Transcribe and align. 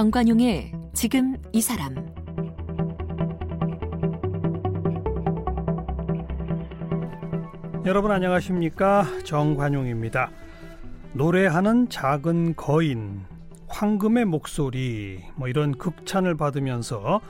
정관용의 0.00 0.72
지금 0.94 1.36
이 1.52 1.60
사람 1.60 1.94
여러분 7.84 8.10
안녕하십니까 8.10 9.04
정관용입니다. 9.26 10.30
노래하는 11.12 11.90
작은 11.90 12.56
거인, 12.56 13.20
황금의 13.68 14.24
목소리 14.24 15.22
뭐 15.36 15.48
이런 15.48 15.76
극찬을 15.76 16.34
받으면서 16.34 17.20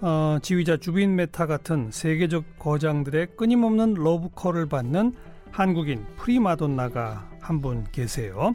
어, 0.00 0.38
지휘자 0.42 0.78
주빈 0.78 1.14
메타 1.14 1.46
같은 1.46 1.92
세계적 1.92 2.58
거장들의 2.58 3.36
끊임없는 3.36 3.94
러브콜을 3.94 4.66
받는 4.66 5.12
한국인 5.52 6.04
프리마돈나가 6.16 7.30
한 7.40 7.60
분 7.60 7.84
계세요. 7.92 8.52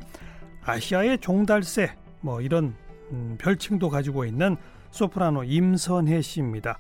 아시아의 0.66 1.20
종달새 1.20 1.94
뭐 2.20 2.41
이런 2.41 2.76
음, 3.12 3.38
별칭도 3.40 3.90
가지고 3.90 4.26
있는 4.26 4.58
소프라노 4.92 5.44
임선혜 5.44 6.22
씨입니다. 6.22 6.78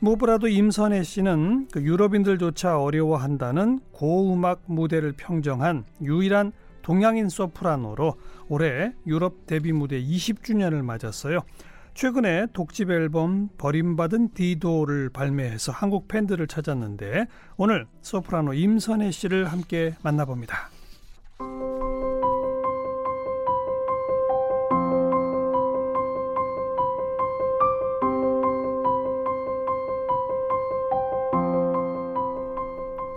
무엇보다도 0.00 0.48
임선혜 0.48 1.02
씨는 1.02 1.68
그 1.72 1.82
유럽인들조차 1.82 2.80
어려워한다는 2.80 3.80
고음악 3.92 4.62
무대를 4.66 5.12
평정한 5.16 5.84
유일한 6.00 6.52
동양인 6.82 7.28
소프라노로 7.28 8.14
올해 8.48 8.92
유럽 9.06 9.46
데뷔 9.46 9.72
무대 9.72 10.00
20주년을 10.00 10.82
맞았어요. 10.82 11.40
최근에 11.94 12.46
독집 12.52 12.90
앨범 12.90 13.48
버림받은 13.58 14.32
디도를 14.32 15.10
발매해서 15.10 15.72
한국 15.72 16.06
팬들을 16.06 16.46
찾았는데 16.46 17.26
오늘 17.56 17.86
소프라노 18.02 18.54
임선혜 18.54 19.10
씨를 19.10 19.46
함께 19.46 19.96
만나봅니다. 20.02 20.77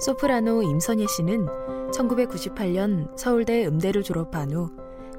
소프라노 0.02 0.64
임선혜 0.64 1.06
씨는 1.06 1.46
1998년 1.92 3.16
서울대 3.16 3.68
음대를 3.68 4.02
졸업한 4.02 4.52
후 4.52 4.72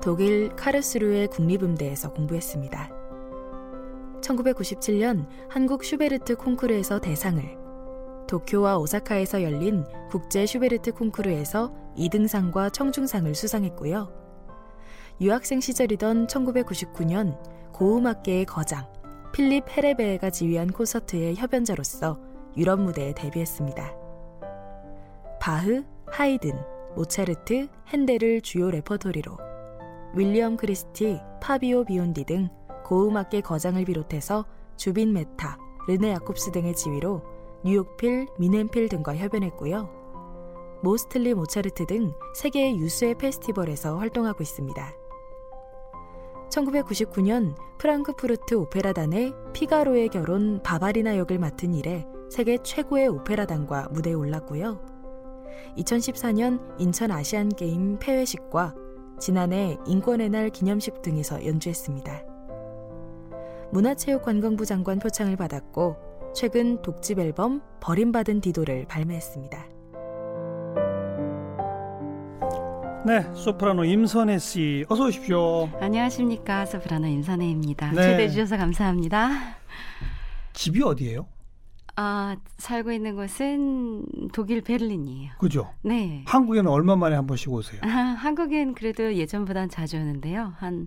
독일 0.02 0.48
카를스루에 0.56 1.28
국립음대에서 1.28 2.12
공부했습니다. 2.12 2.91
1997년 4.20 5.28
한국 5.48 5.84
슈베르트 5.84 6.34
콩쿠르에서 6.34 6.98
대상을, 6.98 7.42
도쿄와 8.27 8.78
오사카에서 8.78 9.44
열린 9.44 9.84
국제 10.10 10.47
슈베르트 10.47 10.94
콩쿠르에서 10.94 11.72
2등상과 11.97 12.72
청중상을 12.72 13.33
수상했고요. 13.36 14.12
유학생 15.20 15.60
시절이던 15.60 16.27
1999년 16.27 17.38
고음악계의 17.72 18.47
거장 18.47 18.92
필립 19.33 19.64
헤레베헤가 19.69 20.30
지휘한 20.30 20.72
콘서트의 20.72 21.36
협연자로서 21.36 22.19
유럽 22.56 22.80
무대에 22.80 23.14
데뷔했습니다. 23.14 24.02
바흐, 25.42 25.82
하이든, 26.06 26.52
모차르트, 26.94 27.66
헨델을 27.88 28.42
주요 28.42 28.70
레퍼토리로 28.70 29.36
윌리엄 30.14 30.56
크리스티, 30.56 31.18
파비오 31.40 31.84
비온디 31.84 32.22
등 32.26 32.48
고음악계 32.84 33.40
거장을 33.40 33.84
비롯해서 33.84 34.46
주빈 34.76 35.12
메타, 35.12 35.58
르네 35.88 36.12
야콥스 36.12 36.52
등의 36.52 36.76
지휘로 36.76 37.22
뉴욕필, 37.64 38.28
뮌헨필 38.38 38.88
등과 38.88 39.16
협연했고요. 39.16 40.80
모스틀리 40.84 41.34
모차르트 41.34 41.86
등 41.86 42.12
세계 42.36 42.76
유수의 42.76 43.18
페스티벌에서 43.18 43.98
활동하고 43.98 44.44
있습니다. 44.44 44.94
1999년 46.50 47.56
프랑크푸르트 47.78 48.54
오페라단의 48.54 49.34
피가로의 49.54 50.08
결혼 50.10 50.62
바바리나 50.62 51.16
역을 51.16 51.41
맡은 51.41 51.75
이래 51.75 52.06
세계 52.31 52.58
최고의 52.58 53.08
오페라단과 53.08 53.88
무대에 53.91 54.12
올랐고요. 54.12 55.01
2014년 55.76 56.60
인천 56.78 57.10
아시안게임 57.10 57.98
폐회식과 57.98 58.74
지난해 59.18 59.76
인권의 59.86 60.30
날 60.30 60.50
기념식 60.50 61.02
등에서 61.02 61.44
연주했습니다. 61.46 62.24
문화체육관광부 63.72 64.66
장관 64.66 64.98
표창을 64.98 65.36
받았고 65.36 65.96
최근 66.34 66.80
독집 66.82 67.18
앨범 67.18 67.62
버림받은 67.80 68.40
디도를 68.40 68.86
발매했습니다. 68.88 69.66
네, 73.04 73.26
소프라노 73.34 73.84
임선혜 73.84 74.38
씨 74.38 74.84
어서 74.88 75.06
오십시오. 75.06 75.69
안녕하십니까, 75.80 76.66
소프라노 76.66 77.08
임선혜입니다. 77.08 77.92
네. 77.92 78.10
초대해 78.10 78.28
주셔서 78.28 78.56
감사합니다. 78.56 79.56
집이 80.52 80.82
어디예요? 80.82 81.26
아, 81.97 82.36
살고 82.58 82.92
있는 82.92 83.16
곳은 83.16 84.28
독일 84.32 84.62
베를린이에요. 84.62 85.32
그죠? 85.38 85.70
네. 85.82 86.25
한국에는 86.26 86.70
얼마 86.70 86.97
만에 86.97 87.14
한 87.16 87.26
번씩 87.26 87.50
오세요? 87.53 87.80
아, 87.84 87.88
한국엔 87.88 88.75
그래도 88.75 89.14
예전보단 89.14 89.69
자주 89.69 89.97
오는데요. 89.97 90.54
한 90.56 90.86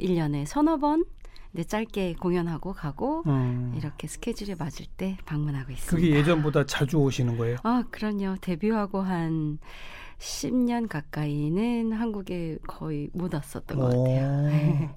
1년에 0.00 0.46
서너 0.46 0.78
번 0.78 1.04
이제 1.52 1.64
짧게 1.64 2.14
공연하고 2.20 2.72
가고 2.72 3.22
음, 3.26 3.74
이렇게 3.76 4.06
스케줄에 4.06 4.54
맞을 4.54 4.86
때 4.96 5.16
방문하고 5.26 5.72
있습니다. 5.72 5.96
그게 5.96 6.18
예전보다 6.18 6.64
자주 6.66 6.98
오시는 6.98 7.36
거예요? 7.38 7.56
아, 7.62 7.84
그럼요. 7.90 8.36
데뷔하고 8.40 9.00
한 9.00 9.58
10년 10.18 10.88
가까이는 10.88 11.92
한국에 11.92 12.58
거의 12.66 13.10
못 13.12 13.34
왔었던 13.34 13.78
것 13.78 13.88
같아요. 13.88 14.96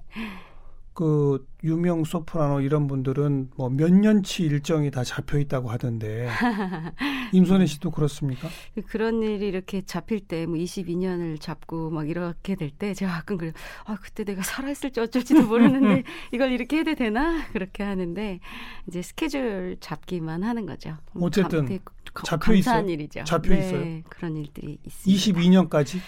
그 0.94 1.46
유명 1.64 2.04
소프라노 2.04 2.60
이런 2.60 2.86
분들은 2.86 3.50
뭐 3.56 3.68
몇 3.70 3.92
년치 3.92 4.42
일정이 4.44 4.90
다 4.90 5.04
잡혀 5.04 5.38
있다고 5.38 5.70
하던데 5.70 6.28
임선혜 7.32 7.66
씨도 7.66 7.90
그렇습니까? 7.90 8.48
그런 8.88 9.22
일이 9.22 9.46
이렇게 9.48 9.82
잡힐 9.82 10.20
때 10.20 10.46
뭐 10.46 10.56
22년을 10.56 11.40
잡고 11.40 11.90
막 11.90 12.08
이렇게 12.08 12.54
될 12.56 12.70
때 12.70 12.94
제가 12.94 13.12
가끔 13.12 13.36
그래요. 13.36 13.52
아 13.84 13.96
그때 14.00 14.24
내가 14.24 14.42
살아 14.42 14.70
있을지 14.70 15.00
어쩔지도 15.00 15.46
모르는데 15.46 16.02
이걸 16.32 16.52
이렇게 16.52 16.78
해도 16.78 16.94
되나 16.94 17.46
그렇게 17.52 17.82
하는데 17.82 18.40
이제 18.88 19.02
스케줄 19.02 19.76
잡기만 19.80 20.42
하는 20.42 20.66
거죠. 20.66 20.96
음, 21.14 21.22
어쨌든 21.22 21.66
거- 22.12 22.22
잡혀 22.24 22.54
있어요? 22.54 22.88
일이죠. 22.88 23.22
잡혀 23.24 23.50
네, 23.54 23.58
있어요? 23.60 24.02
그런 24.08 24.36
일들이 24.36 24.78
있습니다. 24.84 25.68
22년까지? 25.68 25.98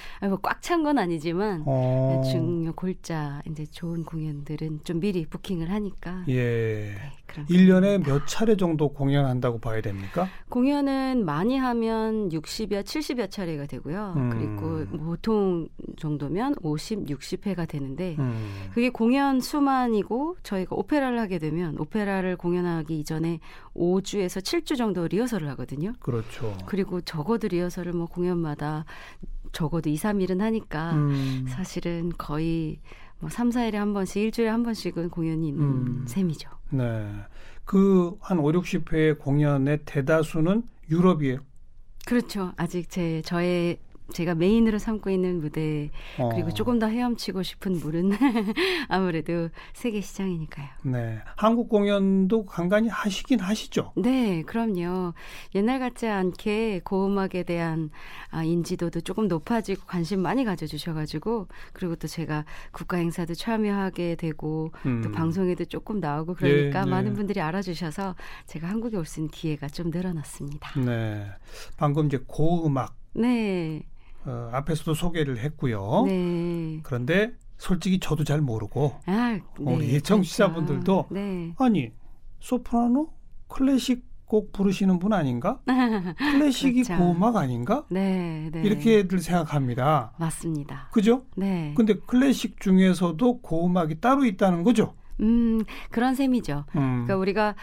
꽉찬 0.43 0.83
건 0.83 0.99
아니지만 0.99 1.63
어. 1.65 2.23
중요 2.33 2.73
골자 2.75 3.41
이제 3.49 3.65
좋은 3.67 4.03
공연들은 4.05 4.81
좀 4.83 4.99
미리 4.99 5.21
부킹을 5.43 5.71
하니까 5.71 6.25
예. 6.29 6.35
네, 6.35 7.13
그런 7.27 7.47
1년에 7.47 8.07
몇 8.07 8.27
차례 8.27 8.57
정도 8.57 8.93
공연한다고 8.93 9.59
봐야 9.59 9.81
됩니까? 9.81 10.29
공연은 10.49 11.25
많이 11.25 11.59
하면 11.59 12.29
60여 12.31 12.83
70여 12.83 13.31
차례가 13.31 13.67
되고요. 13.67 14.15
음. 14.17 14.31
그리고 14.31 14.99
보통 15.05 15.69
정도면 15.97 16.55
50, 16.63 17.07
60회가 17.07 17.69
되는데 17.69 18.17
음. 18.19 18.69
그게 18.73 18.89
공연 18.89 19.41
수만이고 19.41 20.37
저희가 20.43 20.77
오페라를 20.77 21.19
하게 21.19 21.39
되면 21.39 21.77
오페라를 21.79 22.37
공연하기 22.37 22.99
이전에 23.01 23.41
5주에서 23.75 24.41
7주 24.41 24.77
정도 24.77 25.07
리허설을 25.07 25.49
하거든요. 25.51 25.93
그렇죠. 26.01 26.57
그리고 26.67 27.01
적어도 27.01 27.49
리허설을 27.49 27.93
뭐 27.93 28.07
공연마다 28.07 28.85
적어도 29.53 29.91
2, 29.91 29.97
3일은 29.97 30.39
하니까 30.39 30.93
음. 30.93 31.45
사실은 31.49 32.11
거의 32.17 32.81
뭐 33.23 33.31
3, 33.31 33.51
4일에 33.51 33.75
한 33.75 33.93
번씩 33.95 34.21
일주일에 34.21 34.51
한 34.51 34.65
번씩은 34.65 35.09
공연이 35.11 35.47
있는 35.49 35.63
음. 35.63 36.05
셈이죠. 36.09 36.51
네. 36.71 37.09
그 37.65 38.17
한 38.21 38.41
5, 38.41 38.51
60회 38.51 39.17
공연의 39.21 39.79
대다수는 39.85 40.65
유럽이에요. 40.91 41.39
그렇죠. 42.05 42.53
아직 42.57 42.91
제 42.91 43.23
저의 43.23 43.79
제가 44.13 44.35
메인으로 44.35 44.79
삼고 44.79 45.11
있는 45.11 45.41
무대 45.41 45.91
어. 46.19 46.29
그리고 46.31 46.53
조금 46.53 46.79
더 46.79 46.87
헤엄치고 46.87 47.43
싶은 47.43 47.79
물은 47.79 48.11
아무래도 48.89 49.49
세계 49.73 50.01
시장이니까요. 50.01 50.69
네. 50.83 51.21
한국 51.37 51.69
공연도 51.69 52.45
간간히 52.47 52.89
하시긴 52.89 53.41
하시죠. 53.41 53.93
네, 53.97 54.43
그럼요. 54.43 55.15
옛날 55.55 55.79
같지 55.79 56.07
않게 56.09 56.81
고음악에 56.85 57.43
대한 57.45 57.91
아, 58.31 58.43
인지도도 58.45 59.01
조금 59.03 59.29
높아지고 59.29 59.83
관심 59.87 60.21
많이 60.21 60.45
가져주셔가지고 60.45 61.49
그리고 61.73 61.97
또 61.97 62.07
제가 62.09 62.45
국가 62.73 62.97
행사도 62.97 63.35
참여하게 63.35 64.17
되고 64.17 64.73
음. 64.87 65.03
또 65.03 65.11
방송에도 65.13 65.65
조금 65.65 66.01
나오고 66.01 66.35
그러니까 66.35 66.81
예, 66.81 66.85
네. 66.85 66.91
많은 66.91 67.15
분들이 67.15 67.41
알아주셔서 67.41 68.15
제가 68.47 68.69
한국에 68.69 68.97
올 68.97 69.03
수 69.03 69.21
있는 69.21 69.31
기회가 69.31 69.67
좀 69.69 69.91
늘어났습니다. 69.91 70.79
네. 70.81 71.27
방금 71.77 72.07
이제 72.07 72.19
고음악 72.27 72.95
네, 73.15 73.83
어, 74.25 74.51
앞에서도 74.53 74.95
소개를 74.95 75.39
했고요. 75.39 76.05
네. 76.07 76.81
그런데 76.83 77.33
솔직히 77.59 78.01
저도 78.01 78.25
잘 78.25 78.41
모르고 78.41 78.95
아, 79.07 79.39
우리 79.59 80.01
청취자분들도 80.01 81.09
그렇죠. 81.09 81.15
네. 81.15 81.55
아니 81.59 81.93
소프라노 82.41 83.13
클래식 83.49 84.05
곡 84.25 84.51
부르시는 84.53 84.99
분 84.99 85.13
아닌가? 85.13 85.61
클래식이 86.17 86.85
그렇죠. 86.85 87.03
고음악 87.03 87.37
아닌가? 87.37 87.85
네, 87.91 88.49
네. 88.51 88.63
이렇게들 88.63 89.19
생각합니다. 89.19 90.15
맞습니다. 90.19 90.89
그죠? 90.91 91.27
네. 91.37 91.75
근데 91.77 91.95
클래식 92.07 92.59
중에서도 92.59 93.43
고음악이 93.43 94.01
따로 94.01 94.25
있다는 94.25 94.63
거죠? 94.63 94.95
음, 95.21 95.65
그런 95.91 96.15
셈이죠. 96.15 96.65
음. 96.77 97.05
그러니까 97.05 97.17
우리가 97.17 97.55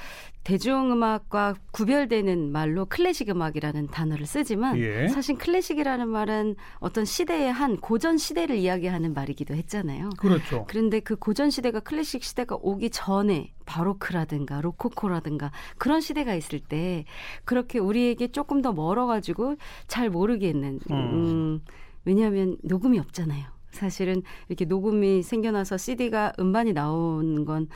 대중음악과 0.44 1.56
구별되는 1.72 2.52
말로 2.52 2.86
클래식 2.86 3.30
음악이라는 3.30 3.88
단어를 3.88 4.26
쓰지만 4.26 4.80
예. 4.80 5.08
사실 5.08 5.38
클래식이라는 5.38 6.08
말은 6.08 6.56
어떤 6.80 7.06
시대의 7.06 7.52
한 7.52 7.78
고전 7.78 8.18
시대를 8.18 8.56
이야기하는 8.56 9.14
말이기도 9.14 9.54
했잖아요. 9.54 10.10
그렇죠. 10.18 10.66
그런데 10.68 11.02
그 11.02 11.16
고전 11.16 11.50
시대가 11.50 11.80
클래식 11.80 12.24
시대가 12.24 12.58
오기 12.60 12.90
전에 12.90 13.54
바로크라든가 13.66 14.62
로코코라든가 14.62 15.52
그런 15.78 16.02
시대가 16.02 16.34
있을 16.34 16.60
때 16.60 17.06
그렇게 17.46 17.78
우리에게 17.78 18.32
조금 18.32 18.62
더 18.62 18.74
멀어가지고 18.74 19.58
잘 19.88 20.10
모르겠는 20.10 20.80
음. 20.90 20.96
음, 20.96 21.62
왜냐하면 22.06 22.58
녹음이 22.64 22.98
없잖아요. 22.98 23.59
사실은 23.72 24.24
이렇게 24.48 24.66
녹음이 24.66 25.24
생겨나서 25.24 25.78
CD가 25.78 26.34
음반이 26.40 26.74
나온 26.74 27.46
건 27.46 27.68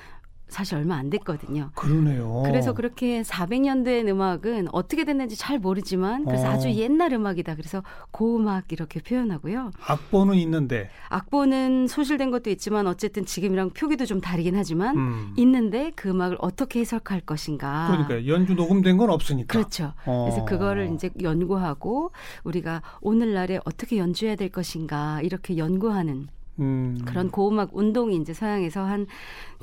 사실 0.53 0.75
얼마 0.75 0.95
안 0.95 1.09
됐거든요. 1.09 1.71
그러네요. 1.73 2.43
그래서 2.45 2.73
그렇게 2.73 3.23
400년대의 3.23 4.07
음악은 4.07 4.67
어떻게 4.71 5.03
됐는지 5.03 5.35
잘 5.35 5.57
모르지만 5.57 6.25
그래서 6.25 6.47
어. 6.47 6.51
아주 6.51 6.69
옛날 6.71 7.11
음악이다. 7.11 7.55
그래서 7.55 7.83
고음악 8.11 8.71
이렇게 8.71 9.01
표현하고요. 9.01 9.71
악보는 9.87 10.35
있는데. 10.35 10.89
악보는 11.09 11.87
소실된 11.87 12.29
것도 12.29 12.51
있지만 12.51 12.85
어쨌든 12.85 13.25
지금이랑 13.25 13.71
표기도 13.71 14.05
좀 14.05 14.21
다르긴 14.21 14.55
하지만 14.55 14.95
음. 14.95 15.33
있는데 15.37 15.91
그 15.95 16.09
음악을 16.09 16.37
어떻게 16.39 16.81
해석할 16.81 17.21
것인가. 17.21 17.87
그러니까 17.89 18.27
연주 18.31 18.53
녹음된 18.53 18.97
건 18.97 19.09
없으니까. 19.09 19.51
그렇죠. 19.51 19.93
어. 20.05 20.27
그래서 20.29 20.45
그거를 20.45 20.93
이제 20.93 21.09
연구하고 21.21 22.11
우리가 22.43 22.83
오늘날에 23.01 23.59
어떻게 23.65 23.97
연주해야 23.97 24.35
될 24.35 24.49
것인가 24.49 25.19
이렇게 25.21 25.57
연구하는 25.57 26.27
음. 26.59 26.97
그런 27.05 27.29
고음악 27.29 27.75
운동이 27.75 28.15
이제 28.15 28.33
서양에서 28.33 28.83
한 28.85 29.07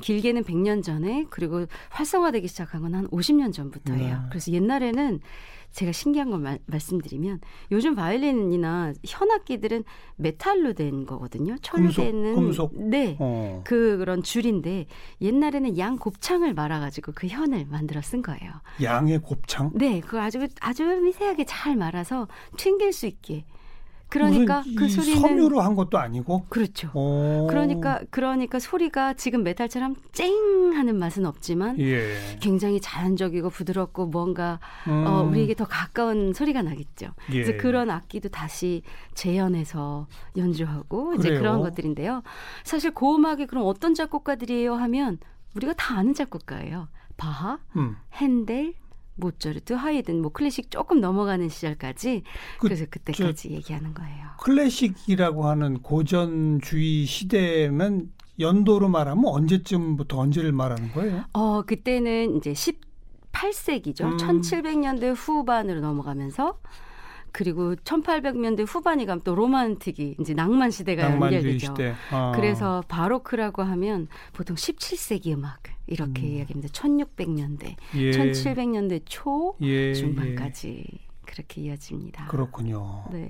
길게는 0.01 0.43
100년 0.43 0.83
전에 0.83 1.25
그리고 1.29 1.65
활성화되기 1.89 2.47
시작한 2.47 2.81
건 2.81 2.91
한 2.91 3.07
50년 3.07 3.53
전부터예요. 3.53 4.15
네. 4.15 4.21
그래서 4.29 4.51
옛날에는 4.51 5.19
제가 5.71 5.93
신기한 5.93 6.29
걸 6.31 6.39
말, 6.41 6.59
말씀드리면 6.65 7.39
요즘 7.71 7.95
바이올린이나 7.95 8.91
현악기들은 9.05 9.85
메탈로 10.17 10.73
된 10.73 11.05
거거든요. 11.05 11.55
철로 11.61 11.89
되는 11.91 12.35
금속. 12.35 12.73
네. 12.75 13.15
어. 13.19 13.61
그 13.63 13.97
그런 13.97 14.21
줄인데 14.21 14.87
옛날에는 15.21 15.77
양 15.77 15.97
곱창을 15.97 16.53
말아 16.53 16.81
가지고 16.81 17.13
그 17.15 17.27
현을 17.27 17.67
만들어 17.69 18.01
쓴 18.01 18.21
거예요. 18.21 18.51
양의 18.81 19.19
곱창. 19.19 19.71
네, 19.73 20.01
그걸 20.01 20.21
아주 20.21 20.45
아주 20.59 20.83
미세하게 20.83 21.45
잘 21.45 21.77
말아서 21.77 22.27
튕길 22.57 22.91
수 22.91 23.07
있게. 23.07 23.45
그러니까 24.11 24.61
그이 24.77 24.89
소리는 24.89 25.21
섬유로 25.21 25.61
한 25.61 25.73
것도 25.73 25.97
아니고. 25.97 26.45
그렇죠. 26.49 26.91
어. 26.93 27.47
그러니까 27.49 28.01
그러니까 28.11 28.59
소리가 28.59 29.13
지금 29.13 29.41
메탈처럼 29.43 29.95
쨍 30.11 30.73
하는 30.73 30.99
맛은 30.99 31.25
없지만 31.25 31.79
예. 31.79 32.37
굉장히 32.41 32.81
자연적이고 32.81 33.49
부드럽고 33.49 34.07
뭔가 34.07 34.59
음. 34.87 35.05
어, 35.07 35.23
우리에게 35.23 35.55
더 35.55 35.65
가까운 35.65 36.33
소리가 36.33 36.61
나겠죠. 36.61 37.07
예. 37.29 37.43
그래서 37.43 37.53
그런 37.57 37.89
악기도 37.89 38.27
다시 38.27 38.81
재현해서 39.13 40.07
연주하고 40.35 41.15
이제 41.15 41.29
그래요? 41.29 41.39
그런 41.39 41.61
것들인데요. 41.61 42.21
사실 42.63 42.91
고음악이 42.91 43.45
그럼 43.47 43.63
어떤 43.65 43.93
작곡가들이에요 43.93 44.75
하면 44.75 45.19
우리가 45.55 45.73
다 45.73 45.97
아는 45.97 46.13
작곡가예요. 46.13 46.89
바하, 47.15 47.59
음. 47.77 47.95
핸델, 48.15 48.73
모차르트, 49.21 49.73
하이든, 49.73 50.21
뭐 50.21 50.31
클래식 50.31 50.69
조금 50.69 50.99
넘어가는 50.99 51.47
시절까지 51.47 52.23
그, 52.57 52.67
그, 52.67 52.67
래서 52.67 52.85
그때까지 52.89 53.51
얘기하는 53.51 53.93
거예요. 53.93 54.27
클래식이라고 54.39 55.45
하는 55.45 55.81
고전주의 55.81 57.05
시대는 57.05 58.11
연도로 58.39 58.89
말하면 58.89 59.23
언제쯤부터 59.25 60.17
언제를 60.17 60.51
말하는 60.51 60.91
거예요? 60.91 61.23
어, 61.33 61.61
그때는 61.61 62.35
이제 62.35 62.51
18세기죠. 62.51 64.03
음. 64.03 64.17
1700년대 64.17 65.13
후반으로 65.15 65.79
넘어가면서 65.79 66.59
그리고 67.31 67.75
1800년대 67.75 68.65
후반이 68.67 69.05
가면 69.05 69.21
또 69.23 69.35
로만틱이 69.35 70.17
이제 70.19 70.33
낭만 70.33 70.71
시대가 70.71 71.09
낭만주의 71.09 71.43
연결되죠. 71.43 71.73
시대. 71.73 71.93
아. 72.11 72.31
그래서 72.35 72.83
바로크라고 72.87 73.63
하면 73.63 74.07
보통 74.33 74.55
17세기 74.55 75.33
음악 75.33 75.63
이렇게 75.87 76.21
음. 76.23 76.27
이야기합니다. 76.27 76.73
1600년대, 76.73 77.75
예. 77.95 78.11
1700년대 78.11 79.01
초 79.05 79.55
예, 79.61 79.93
중반까지 79.93 80.85
그렇게 81.25 81.61
이어집니다. 81.61 82.25
예. 82.25 82.27
그렇군요. 82.27 83.05
네. 83.11 83.29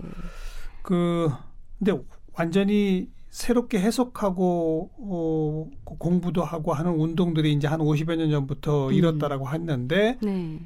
그 0.81 1.29
근데 1.77 1.99
완전히 2.33 3.09
새롭게 3.29 3.79
해석하고 3.79 4.91
어, 4.97 5.69
공부도 5.85 6.43
하고 6.43 6.73
하는 6.73 6.91
운동들이 6.91 7.53
이제 7.53 7.67
한 7.67 7.79
50여 7.79 8.17
년 8.17 8.29
전부터 8.29 8.89
음. 8.89 8.93
일었다라고 8.93 9.49
했는데 9.49 10.17
네. 10.21 10.59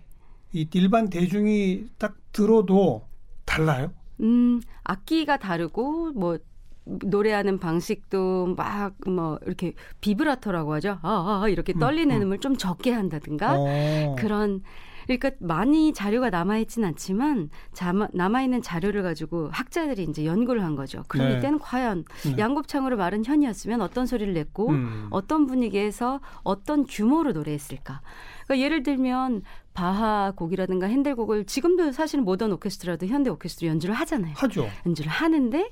이 0.52 0.68
일반 0.74 1.10
대중이 1.10 1.86
딱 1.98 2.18
들어도 2.32 3.08
달라요. 3.58 3.92
음, 4.22 4.62
악기가 4.84 5.38
다르고 5.38 6.12
뭐 6.14 6.38
노래하는 6.86 7.60
방식도 7.60 8.54
막 8.58 8.94
뭐 9.08 9.40
이렇게 9.46 9.74
비브라토라고 10.02 10.74
하죠. 10.76 11.00
아, 11.02 11.42
아 11.44 11.50
이렇게 11.50 11.74
음, 11.76 11.80
떨리는 11.80 12.16
음. 12.18 12.22
음, 12.28 12.32
을 12.32 12.40
좀 12.40 12.56
적게 12.58 12.92
한다든가 12.92 13.56
어. 13.58 14.16
그런 14.18 14.62
그러니까 15.08 15.32
많이 15.40 15.94
자료가 15.94 16.32
남아 16.32 16.58
있진 16.60 16.84
않지만 16.84 17.50
남아 18.14 18.42
있는 18.42 18.62
자료를 18.64 19.04
가지고 19.04 19.50
학자들이 19.52 20.04
이제 20.04 20.26
연구를 20.26 20.64
한 20.64 20.76
거죠. 20.76 21.04
그럼 21.08 21.30
네. 21.30 21.38
이때는 21.38 21.60
과연 21.60 22.06
네. 22.26 22.36
양곱창으로 22.40 22.98
마른 22.98 23.24
현이었으면 23.24 23.82
어떤 23.82 24.08
소리를 24.08 24.34
냈고 24.34 24.70
음. 24.70 25.08
어떤 25.12 25.46
분위기에서 25.46 26.22
어떤 26.44 26.86
규모로 26.86 27.34
노래했을까? 27.34 28.02
그러니까 28.46 28.64
예를 28.66 28.84
들면 28.84 29.42
바하 29.74 30.32
곡이라든가 30.36 30.88
핸델 30.88 31.16
곡을 31.16 31.46
지금도 31.46 31.92
사실은 31.92 32.24
모던 32.24 32.52
오케스트라도 32.54 33.08
현대 33.08 33.30
오케스트라 33.30 33.70
연주를 33.72 33.94
하잖아요. 33.96 34.34
하죠. 34.38 34.70
연주를 34.86 35.12
하는데 35.12 35.70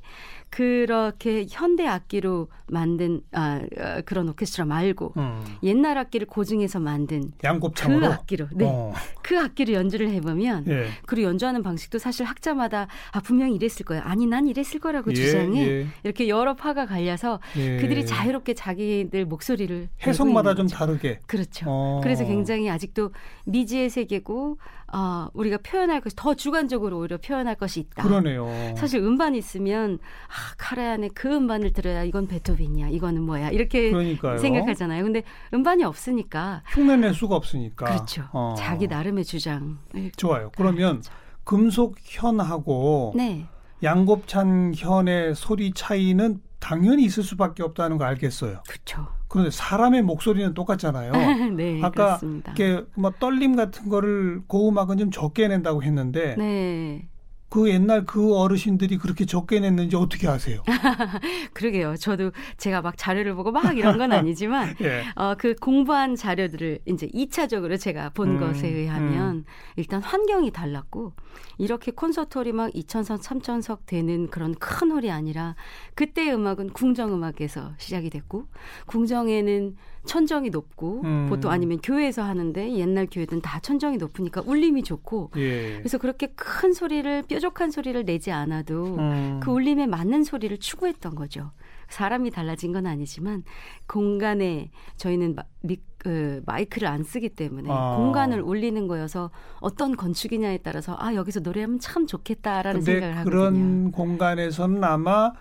그렇게 0.49 1.45
현대 1.49 1.87
악기로 1.87 2.49
만든 2.67 3.21
아, 3.31 3.61
아, 3.79 4.01
그런 4.01 4.27
오케스트라 4.29 4.65
말고 4.65 5.13
음. 5.17 5.43
옛날 5.63 5.97
악기를 5.97 6.27
고증해서 6.27 6.79
만든 6.81 7.31
양곱창으로. 7.43 8.01
그 8.01 8.05
악기로 8.07 8.47
네. 8.53 8.65
어. 8.67 8.93
그 9.23 9.39
악기를 9.39 9.73
연주를 9.73 10.09
해 10.09 10.19
보면 10.19 10.65
예. 10.67 10.87
그리고 11.05 11.29
연주하는 11.29 11.63
방식도 11.63 11.97
사실 11.97 12.25
학자마다 12.25 12.87
아 13.13 13.21
분명히 13.21 13.55
이랬을 13.55 13.85
거야 13.85 14.01
아니 14.03 14.27
난 14.27 14.47
이랬을 14.47 14.79
거라고 14.81 15.11
예, 15.11 15.15
주장해 15.15 15.67
예, 15.67 15.87
이렇게 16.03 16.27
여러 16.27 16.55
파가 16.55 16.85
갈려서 16.85 17.39
예. 17.57 17.77
그들이 17.77 18.05
자유롭게 18.05 18.53
자기들 18.53 19.25
목소리를 19.25 19.87
해석마다 20.05 20.55
좀 20.55 20.65
거죠. 20.65 20.75
다르게. 20.75 21.19
그렇죠. 21.25 21.65
어. 21.69 22.01
그래서 22.03 22.25
굉장히 22.25 22.62
아직도 22.69 23.11
미지의 23.45 23.89
세계고 23.89 24.57
아 24.87 25.29
우리가 25.33 25.57
표현할 25.63 26.01
것이 26.01 26.15
더 26.15 26.35
주관적으로 26.35 26.99
오히려 26.99 27.17
표현할 27.17 27.55
것이 27.55 27.79
있다. 27.79 28.03
그러네요. 28.03 28.47
사실 28.77 29.01
음반 29.01 29.33
있으면 29.35 29.99
아 30.27 30.55
카라얀의 30.57 31.11
그 31.15 31.27
음반을 31.33 31.73
들어야 31.73 32.03
이건 32.03 32.27
베토벤이야 32.27 32.89
이거는 32.89 33.23
뭐야 33.23 33.49
이렇게 33.49 33.89
그러니까요. 33.89 34.37
생각하잖아요. 34.37 35.03
근데 35.03 35.23
음반이 35.53 35.83
없으니까 35.83 36.63
흉내낼 36.67 37.13
수가 37.13 37.35
없으니까. 37.35 37.85
그렇죠. 37.85 38.27
어. 38.33 38.55
자기 38.57 38.87
나름의 38.87 39.25
주장을 39.25 39.75
좋아요. 40.15 40.51
그러면 40.55 41.01
금속 41.43 41.97
현하고 42.03 43.13
네. 43.15 43.47
양곱찬 43.81 44.73
현의 44.75 45.35
소리 45.35 45.73
차이는 45.73 46.39
당연히 46.59 47.03
있을 47.03 47.23
수밖에 47.23 47.63
없다는 47.63 47.97
거 47.97 48.05
알겠어요. 48.05 48.63
그렇죠. 48.67 49.07
그런데 49.33 49.49
사람의 49.49 50.03
목소리는 50.03 50.53
똑같잖아요. 50.53 51.11
네, 51.57 51.79
아까 51.81 51.89
그렇습니다. 52.19 52.53
이렇게 52.55 52.85
뭐 52.93 53.11
떨림 53.19 53.55
같은 53.55 53.89
거를 53.89 54.43
고음악은 54.45 54.99
좀 54.99 55.09
적게 55.09 55.47
낸다고 55.47 55.81
했는데 55.81 56.35
네. 56.37 57.07
그 57.53 57.69
옛날 57.69 58.03
그 58.03 58.35
어르신들이 58.35 58.97
그렇게 58.97 59.25
적게 59.25 59.59
냈는지 59.59 59.95
어떻게 59.95 60.27
아세요? 60.27 60.63
그러게요. 61.53 61.95
저도 61.97 62.31
제가 62.57 62.81
막 62.81 62.97
자료를 62.97 63.35
보고 63.35 63.51
막 63.51 63.77
이런 63.77 63.99
건 63.99 64.11
아니지만 64.11 64.73
예. 64.81 65.03
어, 65.13 65.35
그 65.37 65.53
공부한 65.53 66.15
자료들을 66.15 66.79
이제 66.87 67.07
2차적으로 67.09 67.79
제가 67.79 68.09
본 68.09 68.29
음, 68.29 68.39
것에 68.39 68.67
의하면 68.67 69.45
일단 69.75 70.01
환경이 70.01 70.49
달랐고 70.49 71.13
이렇게 71.59 71.91
콘서트홀이 71.91 72.53
막 72.53 72.71
2천석, 72.71 73.21
3천석 73.21 73.85
되는 73.85 74.31
그런 74.31 74.55
큰 74.55 74.89
홀이 74.89 75.11
아니라 75.11 75.53
그때 75.93 76.33
음악은 76.33 76.71
궁정 76.71 77.13
음악에서 77.13 77.73
시작이 77.77 78.09
됐고 78.09 78.47
궁정에는 78.87 79.75
천정이 80.05 80.49
높고 80.49 81.01
음. 81.03 81.27
보통 81.29 81.51
아니면 81.51 81.79
교회에서 81.81 82.23
하는데 82.23 82.73
옛날 82.73 83.07
교회든 83.09 83.41
다 83.41 83.59
천정이 83.59 83.97
높으니까 83.97 84.41
울림이 84.45 84.83
좋고 84.83 85.31
예. 85.37 85.77
그래서 85.77 85.97
그렇게 85.97 86.27
큰 86.35 86.73
소리를 86.73 87.23
뾰족한 87.23 87.71
소리를 87.71 88.03
내지 88.05 88.31
않아도 88.31 88.97
음. 88.97 89.39
그 89.41 89.51
울림에 89.51 89.87
맞는 89.87 90.23
소리를 90.23 90.57
추구했던 90.57 91.15
거죠. 91.15 91.51
사람이 91.89 92.31
달라진 92.31 92.73
건 92.73 92.87
아니지만 92.87 93.43
공간에 93.87 94.71
저희는 94.97 95.35
마, 95.35 95.43
미, 95.61 95.77
그 95.97 96.41
마이크를 96.45 96.87
안 96.87 97.03
쓰기 97.03 97.29
때문에 97.29 97.69
아. 97.71 97.95
공간을 97.97 98.41
울리는 98.41 98.87
거여서 98.87 99.29
어떤 99.59 99.95
건축이냐에 99.95 100.57
따라서 100.57 100.95
아 100.99 101.13
여기서 101.13 101.41
노래하면 101.41 101.79
참 101.79 102.07
좋겠다라는 102.07 102.81
생각을 102.81 103.23
그런 103.23 103.45
하거든요. 103.55 103.91
공간에서는 103.91 104.83
아마 104.83 105.31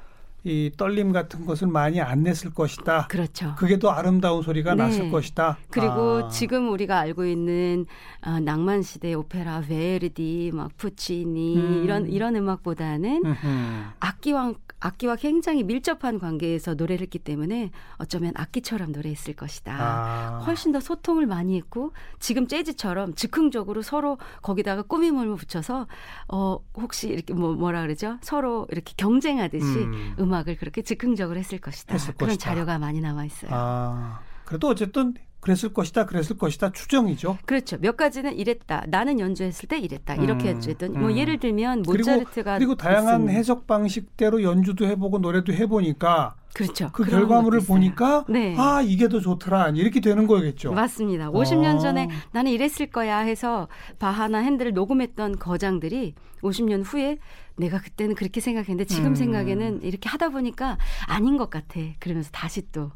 이 0.45 0.73
떨림 0.77 1.13
같은 1.13 1.47
것을 1.47 1.69
많이 1.69 2.01
안 2.01 2.23
냈을 2.25 2.53
것이다. 2.53 3.07
그렇죠. 3.09 3.55
그게 3.57 3.79
더 3.79 3.91
아름다운 3.91 4.43
소리가 4.43 4.75
네. 4.75 4.83
났을 4.83 5.11
것이다. 5.11 5.59
그리고 5.71 6.25
아. 6.25 6.29
지금 6.29 6.71
우리가 6.71 6.99
알고 6.99 7.25
있는 7.27 7.87
어, 8.27 8.41
낭만 8.41 8.83
시대 8.83 9.15
오페라 9.15 9.61
베르디, 9.61 10.51
막 10.53 10.77
푸치니 10.77 11.57
음. 11.57 11.85
이런 11.85 12.07
이런 12.09 12.35
음악보다는 12.37 13.23
음흠. 13.25 13.85
악기와 14.01 14.53
악기와 14.81 15.15
굉장히 15.17 15.63
밀접한 15.63 16.19
관계에서 16.19 16.75
노래를 16.75 17.03
했기 17.03 17.21
때문에 17.21 17.71
어쩌면 17.99 18.33
악기처럼 18.35 18.91
노래했을 18.93 19.35
것이다. 19.35 19.77
아. 19.79 20.39
훨씬 20.45 20.73
더 20.73 20.81
소통을 20.81 21.27
많이 21.27 21.57
했고 21.57 21.93
지금 22.19 22.49
재즈처럼 22.49 23.15
즉흥적으로 23.15 23.83
서로 23.83 24.19
거기다가 24.43 24.83
꾸밈을 24.83 25.37
붙여서 25.37 25.87
어 26.29 26.59
혹시 26.75 27.09
이렇게 27.09 27.33
뭐 27.33 27.55
뭐라 27.55 27.83
그러죠? 27.83 28.19
서로 28.23 28.67
이렇게 28.73 28.93
경쟁하듯이 28.97 29.79
음. 29.79 30.15
음. 30.33 30.35
악을 30.35 30.57
그렇게 30.57 30.83
즉흥적으로 30.83 31.39
했을 31.39 31.59
것이다. 31.59 31.95
했을 31.95 32.15
그런 32.15 32.31
것이다. 32.31 32.45
자료가 32.51 32.79
많이 32.79 33.01
남아 33.01 33.25
있어요. 33.27 33.51
아. 33.53 34.21
그래도 34.45 34.69
어쨌든 34.69 35.15
그랬을 35.41 35.73
것이다. 35.73 36.07
그랬을 36.07 36.39
것이다. 36.39 36.71
추정이죠. 36.71 37.37
그렇죠. 37.47 37.77
몇 37.81 37.97
가지는 37.97 38.37
이랬다. 38.37 38.85
나는 38.87 39.19
연주했을 39.19 39.69
때 39.69 39.77
이랬다. 39.79 40.15
이렇게 40.15 40.51
음, 40.51 40.55
연주했던. 40.55 40.95
음. 40.95 41.01
뭐 41.01 41.13
예를 41.15 41.39
들면 41.41 41.83
그리고- 41.83 42.11
모차르트가 42.11 42.59
그리고 42.59 42.77
다양한 42.77 43.23
무슨- 43.23 43.35
해석 43.37 43.67
방식대로 43.67 44.43
연주도 44.45 44.87
해보고 44.87 45.19
노래도 45.19 45.53
해보니까 45.53 46.37
그렇죠. 46.55 46.91
그 46.93 47.03
결과물을. 47.05 47.61
보니까 47.67 48.25
네. 48.29 48.55
아 48.57 48.83
이게 48.83 49.09
더 49.09 49.19
좋더라 49.19 49.71
이렇게 49.71 50.01
되는 50.01 50.29
거겠죠. 50.29 50.73
맞습니다. 50.75 51.31
50년 51.33 51.77
어. 51.77 51.79
전에 51.81 52.09
나는 52.31 52.53
이랬을 52.53 52.91
거야 52.93 53.19
해서 53.19 53.67
바하나 53.99 54.39
핸들을 54.39 54.73
녹음했던 54.75 55.39
거장들이 55.41 56.15
50년 56.43 56.83
후에 56.85 57.19
내가 57.57 57.81
그때는 57.81 58.15
그렇게 58.15 58.41
생각했는데 58.41 58.85
지금 58.87 59.09
음. 59.09 59.15
생각에는 59.15 59.83
이렇게 59.83 60.09
하다 60.09 60.31
보니까 60.31 60.79
아닌 61.07 61.37
것 61.37 61.51
같아. 61.51 61.81
그러면서 61.99 62.31
다시 62.33 62.71
또 62.73 62.93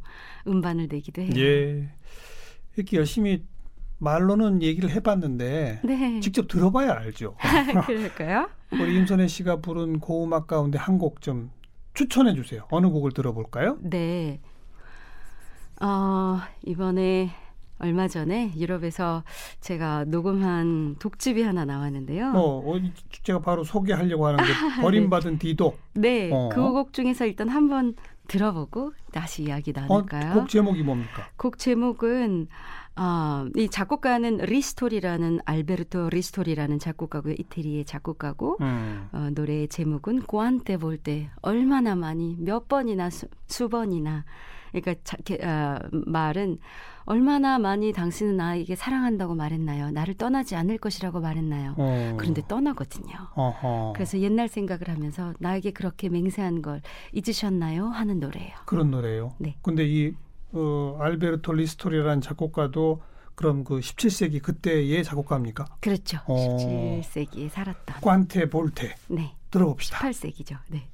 음반을 0.46 0.88
내기도 0.88 1.22
해요. 1.22 1.30
예. 1.36 1.88
이렇게 2.76 2.96
열심히 2.96 3.44
말로는 3.98 4.62
얘기를 4.62 4.90
해봤는데 4.90 5.80
네. 5.84 6.20
직접 6.20 6.48
들어봐야 6.48 6.92
알죠. 6.92 7.36
그럴까요? 7.86 8.48
우리 8.72 8.96
임선혜 8.96 9.26
씨가 9.26 9.60
부른 9.60 10.00
고음악 10.00 10.46
가운데 10.46 10.78
한 10.78 10.98
곡 10.98 11.20
좀 11.22 11.50
추천해 11.94 12.34
주세요. 12.34 12.66
어느 12.70 12.88
곡을 12.88 13.12
들어볼까요? 13.12 13.78
네. 13.80 14.40
어, 15.80 16.40
이번에 16.64 17.30
얼마 17.78 18.08
전에 18.08 18.52
유럽에서 18.56 19.22
제가 19.60 20.04
녹음한 20.06 20.96
독집이 20.98 21.42
하나 21.42 21.64
나왔는데요. 21.64 22.32
어, 22.34 22.72
어, 22.74 22.80
제가 23.22 23.40
바로 23.40 23.64
소개하려고 23.64 24.26
하는 24.26 24.38
게 24.44 24.44
버림받은 24.82 25.38
디도. 25.38 25.76
네, 25.94 26.30
어. 26.32 26.48
그곡 26.50 26.92
중에서 26.92 27.26
일단 27.26 27.48
한번 27.48 27.94
들어보고 28.28 28.92
다시 29.12 29.44
이야기 29.44 29.72
어, 29.76 29.80
나눌까요? 29.80 30.34
곡 30.34 30.48
제목이 30.48 30.82
뭡니까? 30.82 31.28
곡 31.36 31.58
제목은 31.58 32.48
어, 32.98 33.46
이 33.56 33.68
작곡가는 33.68 34.38
리스토리라는 34.38 35.40
알베르토 35.44 36.08
리스토리라는 36.08 36.78
작곡가고요. 36.78 37.34
이태리의 37.38 37.84
작곡가고 37.84 38.56
음. 38.62 39.08
어, 39.12 39.28
노래의 39.34 39.68
제목은 39.68 40.22
Quante 40.22 40.78
volte 40.78 41.28
얼마나 41.42 41.94
많이 41.94 42.36
몇 42.38 42.68
번이나 42.68 43.10
수, 43.10 43.26
수 43.46 43.68
번이나 43.68 44.24
그러니까 44.72 44.94
자, 45.04 45.18
게, 45.24 45.34
어, 45.44 45.78
말은 45.92 46.58
얼마나 47.06 47.58
많이 47.60 47.92
당신은 47.92 48.36
나에게 48.36 48.74
사랑한다고 48.74 49.34
말했나요? 49.36 49.92
나를 49.92 50.14
떠나지 50.14 50.56
않을 50.56 50.78
것이라고 50.78 51.20
말했나요? 51.20 51.74
어. 51.78 52.14
그런데 52.18 52.42
떠나거든요. 52.48 53.14
어허. 53.34 53.92
그래서 53.94 54.18
옛날 54.18 54.48
생각을 54.48 54.88
하면서 54.88 55.32
나에게 55.38 55.70
그렇게 55.70 56.08
맹세한 56.08 56.62
걸 56.62 56.82
잊으셨나요? 57.12 57.86
하는 57.86 58.18
노래예요. 58.18 58.54
그런 58.66 58.90
노래예요. 58.90 59.34
네. 59.38 59.56
근데 59.62 59.86
이 59.86 60.14
어, 60.52 60.98
알베르토 61.00 61.52
리스토리라는 61.52 62.20
작곡가도 62.20 63.00
그럼 63.36 63.62
그 63.62 63.78
17세기 63.78 64.42
그때의 64.42 65.04
작곡가입니까? 65.04 65.66
그렇죠. 65.80 66.18
어. 66.26 66.56
17세기에 66.58 67.50
살았던. 67.50 68.00
Quante 68.00 68.50
volte 68.50 68.96
네. 69.08 69.34
들어봅시다. 69.52 69.98
18세기죠. 69.98 70.56
네. 70.68 70.88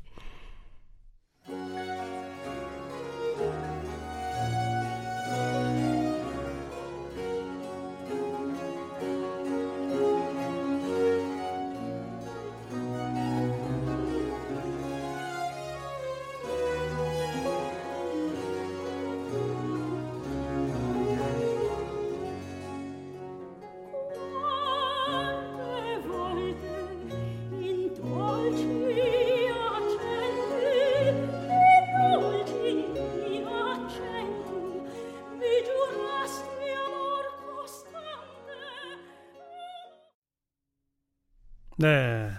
네. 41.82 42.30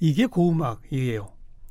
이게 0.00 0.26
고음악이에요. 0.26 1.28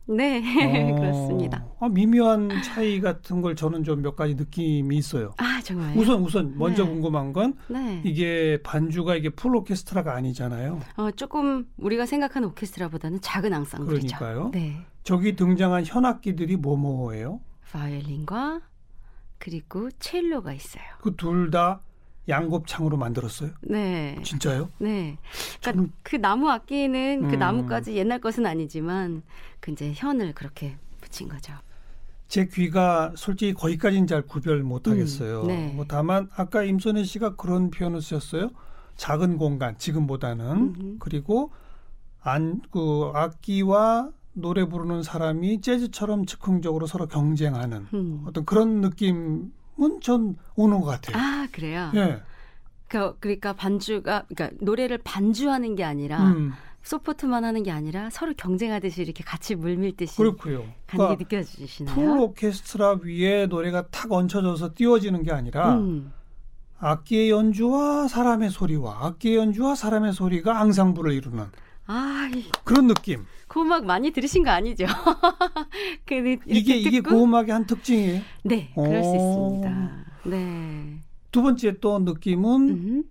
네. 0.10 0.38
어, 0.94 0.96
그렇습니다. 0.96 1.66
아, 1.82 1.90
미묘한 1.90 2.50
차이 2.64 3.02
같은 3.02 3.42
걸 3.42 3.56
저는 3.58 3.84
좀 3.84 4.02
몇 4.02 4.16
가지 4.16 4.36
느낌이 4.36 4.96
있어요. 4.96 5.34
아, 5.38 5.60
정말요? 5.62 6.00
우선 6.00 6.22
우선 6.22 6.58
먼저 6.58 6.84
네. 6.86 6.90
궁금한 6.92 7.34
건 7.34 7.56
네. 7.68 8.02
이게 8.06 8.60
반주가 8.64 9.16
이게 9.16 9.30
풀 9.30 9.54
오케스트라가 9.56 10.14
아니잖아요. 10.16 10.80
어, 10.96 11.12
조금 11.12 11.68
우리가 11.78 12.06
생각하는 12.06 12.48
오케스트라보다는 12.50 13.20
작은 13.22 13.54
앙상블이죠. 13.54 14.18
그러니까요. 14.18 14.52
네. 14.54 14.78
저기 15.04 15.36
등장한 15.36 15.86
현악기들이 15.86 16.56
뭐뭐예요? 16.58 17.42
바이올린과 17.72 18.62
그리고 19.40 19.90
첼로가 20.00 20.54
있어요. 20.54 20.84
그 21.02 21.16
둘 21.18 21.52
다 21.52 21.82
양곱창으로 22.28 22.98
만들었어요? 22.98 23.52
네. 23.62 24.18
진짜요? 24.24 24.70
네. 24.80 25.18
그러니까 25.60 25.72
저는 25.72 25.92
그 26.04 26.16
나무 26.18 26.50
악기는 26.50 27.28
그 27.28 27.34
음. 27.34 27.40
나무까지 27.40 27.96
옛날 27.96 28.20
것은 28.20 28.46
아니지만 28.46 29.24
그 29.60 29.72
이제 29.72 29.94
현을 29.96 30.34
그렇게 30.34 30.78
붙인 31.02 31.30
거죠. 31.30 31.54
제 32.28 32.46
귀가 32.48 33.14
솔직히 33.16 33.54
거기까지는 33.54 34.08
잘 34.08 34.22
구별 34.24 34.62
못 34.64 34.88
하겠어요. 34.88 35.44
음, 35.44 35.48
네. 35.48 35.72
뭐 35.74 35.86
다만 35.88 36.30
아까 36.36 36.64
임선혜 36.64 37.04
씨가 37.06 37.36
그런 37.36 37.70
표현을 37.72 38.02
쓰셨어요. 38.02 38.50
작은 38.98 39.38
공간 39.38 39.78
지금보다는 39.78 40.46
음흠. 40.46 40.96
그리고 41.00 41.52
안 42.22 42.62
그 42.72 43.12
악기와 43.14 44.10
노래 44.34 44.66
부르는 44.66 45.02
사람이 45.02 45.62
재즈처럼 45.62 46.26
즉흥적으로 46.26 46.86
서로 46.86 47.08
경쟁하는 47.08 47.88
음. 47.94 48.24
어떤 48.28 48.46
그런 48.46 48.82
느낌은 48.82 49.52
전 50.02 50.36
오는 50.56 50.80
것 50.82 50.88
같아요. 50.88 51.18
아, 51.18 51.48
그래요? 51.52 51.92
예. 51.96 52.22
그, 52.88 53.16
그러니까 53.20 53.54
반주가 53.54 54.26
그러니까 54.30 54.58
노래를 54.62 54.98
반주하는 55.00 55.76
게 55.76 55.84
아니라 55.84 56.24
음, 56.24 56.54
소포트만 56.84 57.44
하는 57.44 57.64
게 57.64 57.72
아니라 57.72 58.10
서로 58.10 58.34
경쟁하듯이 58.38 59.02
이렇게 59.02 59.24
같이 59.24 59.56
물밀듯이 59.56 60.16
그렇고요. 60.16 60.60
가는 60.60 61.18
게 61.18 61.26
그러니까 61.26 61.38
느껴지시나요? 61.38 61.96
풀 61.96 62.18
오케스트라 62.18 63.00
위에 63.04 63.48
노래가 63.48 63.88
탁 63.88 64.12
얹혀져서 64.12 64.72
띄워지는 64.76 65.24
게 65.24 65.32
아니라 65.32 65.76
음. 65.76 66.14
악기의 66.80 67.30
연주와 67.32 68.08
사람의 68.08 68.52
소리와 68.52 69.06
악기의 69.08 69.36
연주와 69.38 69.76
사람의 69.76 70.14
소리가 70.14 70.60
앙상블을 70.62 71.12
이루는 71.12 71.46
아, 71.88 72.30
이 72.34 72.46
그런 72.64 72.88
느낌. 72.88 73.26
고음악 73.58 73.86
많이 73.86 74.12
들으신 74.12 74.44
거 74.44 74.52
아니죠? 74.52 74.86
근데 76.06 76.34
이렇게 76.46 76.60
이게 76.60 76.76
이게 76.78 77.02
듣고 77.02 77.16
고음악의 77.16 77.50
한 77.50 77.66
특징이에요. 77.66 78.22
네, 78.44 78.70
그럴 78.76 79.04
수 79.04 79.10
오. 79.10 79.16
있습니다. 79.64 80.06
네. 80.26 81.00
두 81.32 81.42
번째 81.42 81.80
또 81.80 81.98
느낌은 81.98 82.70
음. 82.70 83.04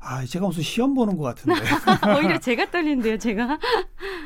아 0.00 0.24
제가 0.24 0.46
무슨 0.46 0.62
시험 0.62 0.94
보는 0.94 1.16
것 1.18 1.24
같은데 1.24 1.60
오히려 2.18 2.38
제가 2.38 2.70
떨리는데요, 2.70 3.18
제가. 3.18 3.58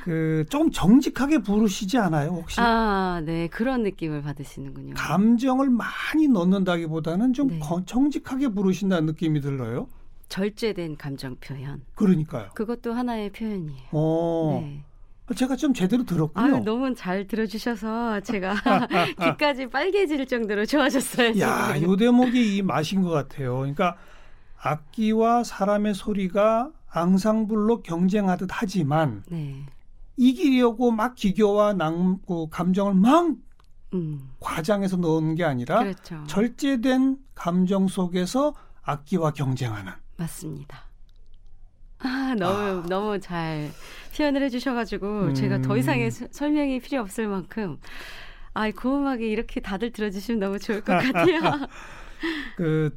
그 0.04 0.44
조금 0.48 0.70
정직하게 0.70 1.38
부르시지 1.38 1.98
않아요 1.98 2.30
혹시? 2.30 2.60
아, 2.60 3.20
네. 3.24 3.48
그런 3.48 3.82
느낌을 3.82 4.22
받으시는군요. 4.22 4.94
감정을 4.96 5.68
많이 5.68 6.28
넣는다기보다는 6.28 7.32
좀 7.32 7.48
네. 7.48 7.58
거- 7.58 7.84
정직하게 7.84 8.48
부르신다는 8.50 9.06
느낌이 9.06 9.40
들어요. 9.40 9.88
절제된 10.28 10.96
감정 10.96 11.34
표현. 11.36 11.82
그러니까요. 11.96 12.50
그것도 12.54 12.92
하나의 12.92 13.30
표현이에요. 13.30 13.82
어, 13.92 14.60
네. 14.62 14.82
제가 15.34 15.56
좀 15.56 15.72
제대로 15.72 16.04
들었군요. 16.04 16.56
아유, 16.56 16.62
너무 16.64 16.94
잘 16.94 17.26
들어주셔서 17.26 18.20
제가 18.20 18.54
귀까지 19.22 19.68
빨개질 19.68 20.26
정도로 20.26 20.66
좋아졌어요. 20.66 21.38
야. 21.40 21.80
요 21.80 21.96
대목이 21.96 22.56
이 22.56 22.62
맛인 22.62 23.00
것 23.00 23.08
같아요. 23.10 23.56
그러니까 23.56 23.96
악기와 24.58 25.44
사람의 25.44 25.94
소리가 25.94 26.70
앙상블로 26.90 27.82
경쟁하듯 27.82 28.48
하지만 28.52 29.22
네. 29.28 29.64
이기려고 30.16 30.90
막 30.90 31.14
기교와 31.14 31.72
낭, 31.72 32.18
그 32.26 32.46
감정을 32.50 32.94
막 32.94 33.34
음. 33.94 34.30
과장해서 34.40 34.98
넣은 34.98 35.34
게 35.34 35.44
아니라 35.44 35.80
그렇죠. 35.80 36.22
절제된 36.26 37.16
감정 37.34 37.88
속에서 37.88 38.54
악기와 38.82 39.32
경쟁하는. 39.32 39.92
맞습니다. 40.16 40.84
아, 42.04 42.34
너무 42.38 42.86
너무 42.88 43.18
잘 43.20 43.70
표현을 44.16 44.42
해 44.42 44.48
주셔 44.48 44.74
가지고 44.74 45.24
음. 45.28 45.34
제가 45.34 45.60
더 45.62 45.76
이상의 45.76 46.10
서- 46.10 46.26
설명이 46.30 46.80
필요 46.80 47.00
없을 47.00 47.26
만큼 47.28 47.78
아, 48.52 48.70
그 48.70 48.88
음악이 48.88 49.26
이렇게 49.28 49.60
다들 49.60 49.90
들어 49.92 50.10
주시면 50.10 50.38
너무 50.40 50.58
좋을 50.58 50.80
것 50.82 50.92
같아요. 50.96 51.40
그 52.56 52.96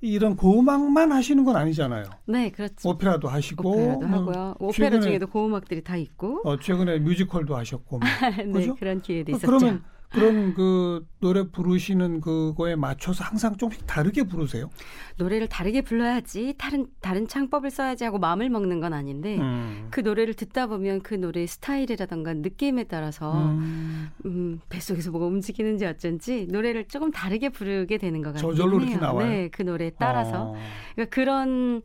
이런 0.00 0.34
고음악만 0.36 1.12
하시는 1.12 1.44
건 1.44 1.54
아니잖아요. 1.56 2.04
네, 2.26 2.50
그렇죠. 2.50 2.88
오페라도 2.88 3.28
하시고 3.28 3.68
오페라도 3.70 4.06
뭐 4.06 4.18
하고요. 4.18 4.54
오페라 4.58 4.96
최근에- 4.98 5.02
중에도 5.02 5.26
고음악들이 5.28 5.84
다 5.84 5.96
있고. 5.96 6.40
어, 6.44 6.58
최근에 6.58 6.98
뮤지컬도 7.00 7.54
하셨고 7.56 7.98
뭐. 7.98 8.00
네, 8.36 8.50
그죠? 8.50 8.74
그런 8.76 9.00
기회도 9.00 9.32
어, 9.32 9.36
있었죠. 9.36 9.46
그러면 9.46 9.84
그런 10.12 10.54
그 10.54 11.06
노래 11.20 11.48
부르시는 11.48 12.20
그거에 12.20 12.76
맞춰서 12.76 13.24
항상 13.24 13.56
조금씩 13.56 13.86
다르게 13.86 14.24
부르세요? 14.24 14.70
노래를 15.16 15.48
다르게 15.48 15.80
불러야지 15.80 16.54
다른 16.58 16.86
다른 17.00 17.26
창법을 17.26 17.70
써야지 17.70 18.04
하고 18.04 18.18
마음을 18.18 18.50
먹는 18.50 18.80
건 18.80 18.92
아닌데 18.92 19.38
음. 19.38 19.88
그 19.90 20.00
노래를 20.00 20.34
듣다 20.34 20.66
보면 20.66 21.02
그 21.02 21.14
노래의 21.14 21.46
스타일이라던가 21.46 22.34
느낌에 22.34 22.84
따라서 22.84 23.32
음. 23.32 24.10
음, 24.26 24.60
뱃속에서 24.68 25.10
뭐가 25.10 25.26
움직이는지 25.26 25.86
어쩐지 25.86 26.46
노래를 26.50 26.88
조금 26.88 27.10
다르게 27.10 27.48
부르게 27.48 27.98
되는 27.98 28.22
것 28.22 28.34
같아요. 28.34 28.50
저절로 28.50 28.80
이렇게 28.80 28.96
나와요? 28.96 29.26
네, 29.26 29.48
그 29.48 29.62
노래에 29.62 29.92
따라서. 29.98 30.50
어. 30.50 30.56
그러니까 30.94 31.14
그런 31.14 31.82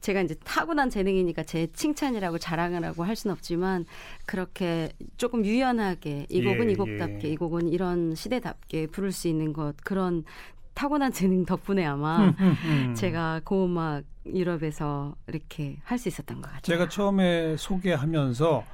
제가 0.00 0.22
이제 0.22 0.34
타고난 0.44 0.90
재능이니까 0.90 1.42
제 1.42 1.66
칭찬이라고 1.72 2.38
자랑을 2.38 2.84
하고 2.84 3.04
할 3.04 3.16
수는 3.16 3.32
없지만 3.32 3.84
그렇게 4.26 4.90
조금 5.16 5.44
유연하게 5.44 6.26
이 6.28 6.42
곡은 6.42 6.68
예, 6.68 6.72
이 6.72 6.76
곡답게 6.76 7.28
예. 7.28 7.32
이 7.32 7.36
곡은 7.36 7.68
이런 7.68 8.14
시대답게 8.14 8.88
부를 8.88 9.10
수 9.12 9.28
있는 9.28 9.52
것 9.52 9.74
그런 9.82 10.24
타고난 10.74 11.10
재능 11.12 11.44
덕분에 11.44 11.84
아마 11.84 12.18
음, 12.18 12.34
음, 12.38 12.56
음. 12.64 12.94
제가 12.94 13.40
고음악 13.44 14.04
유럽에서 14.26 15.16
이렇게 15.26 15.78
할 15.82 15.98
수 15.98 16.08
있었던 16.08 16.36
것 16.40 16.42
같아요. 16.48 16.60
제가 16.62 16.88
처음에 16.88 17.56
소개하면서 17.56 18.64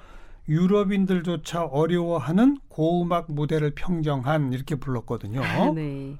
유럽인들조차 0.46 1.64
어려워하는 1.64 2.58
고음악 2.68 3.32
무대를 3.32 3.70
평정한 3.74 4.52
이렇게 4.52 4.74
불렀거든요. 4.74 5.42
아, 5.42 5.70
네. 5.72 6.16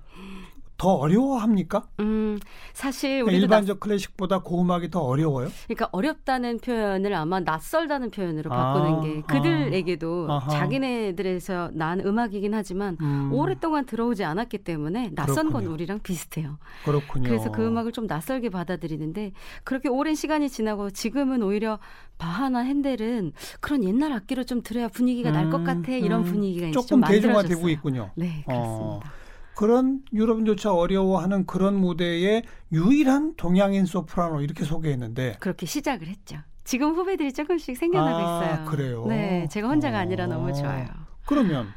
더 0.77 0.95
어려워합니까? 0.95 1.85
음, 2.01 2.39
사실 2.73 3.23
그러니까 3.25 3.31
우리도 3.31 3.43
일반적 3.45 3.81
클래식보다 3.81 4.41
고음악이 4.41 4.91
더 4.91 5.01
어려워요? 5.01 5.49
그러니까 5.67 5.89
어렵다는 5.93 6.59
표현을 6.59 7.15
아마 7.15 7.39
낯설다는 7.41 8.11
표현으로 8.11 8.53
아, 8.53 8.57
바꾸는 8.75 9.01
게 9.03 9.23
그들에게도 9.23 10.27
아하. 10.31 10.51
자기네들에서 10.51 11.71
난 11.75 12.01
음악이긴 12.01 12.55
하지만 12.55 12.97
음, 13.01 13.31
오랫동안 13.33 13.87
들어오지 13.87 14.25
않았기 14.25 14.59
때문에 14.59 15.11
낯선 15.15 15.45
건 15.47 15.53
그렇군요. 15.53 15.73
우리랑 15.75 16.01
비슷해요. 16.01 16.59
그렇군요. 16.85 17.29
그래서 17.29 17.53
그 17.53 17.65
음악을 17.65 17.93
좀 17.93 18.07
낯설게 18.07 18.51
받아들이는데 18.51 19.33
그렇게 19.63 19.89
오랜 19.89 20.15
시간이 20.17 20.51
지나고 20.51 20.91
지금은 20.91 21.43
오히려 21.45 21.79
바하나 22.19 22.61
핸델은 22.61 23.33
그런 23.61 23.85
옛날 23.85 24.13
악기로 24.13 24.45
좀 24.45 24.63
들어야 24.63 24.89
분위기가 24.89 25.31
날것 25.31 25.61
음, 25.61 25.65
같아 25.65 25.93
이런 25.93 26.21
음. 26.21 26.25
분위기가 26.25 26.71
조금 26.73 26.87
좀 26.87 27.01
대중화되고. 27.03 27.69
있군요. 27.69 28.11
네, 28.17 28.45
어. 28.49 29.01
그렇습니다. 29.01 29.24
그런 29.57 30.03
유럽인조차 30.13 30.73
어려워하는 30.75 31.47
그런 31.47 31.77
무대에 31.77 32.43
유일한 32.73 33.35
동양인 33.37 33.87
소프라노 33.87 34.41
이렇게 34.41 34.65
소개했는데 34.65 35.37
그렇게 35.41 35.67
시작을 35.67 36.09
했죠. 36.09 36.39
지금 36.65 36.95
후배들이 36.95 37.33
조금씩 37.33 37.77
생겨나고 37.77 38.17
아, 38.17 38.23
있어요. 38.23 38.65
그래요? 38.67 39.07
네, 39.07 39.47
제가 39.51 39.69
혼자가 39.69 39.99
아니라 39.99 40.25
어. 40.25 40.27
너무 40.29 40.53
좋아요. 40.53 40.89
그러면 41.27 41.69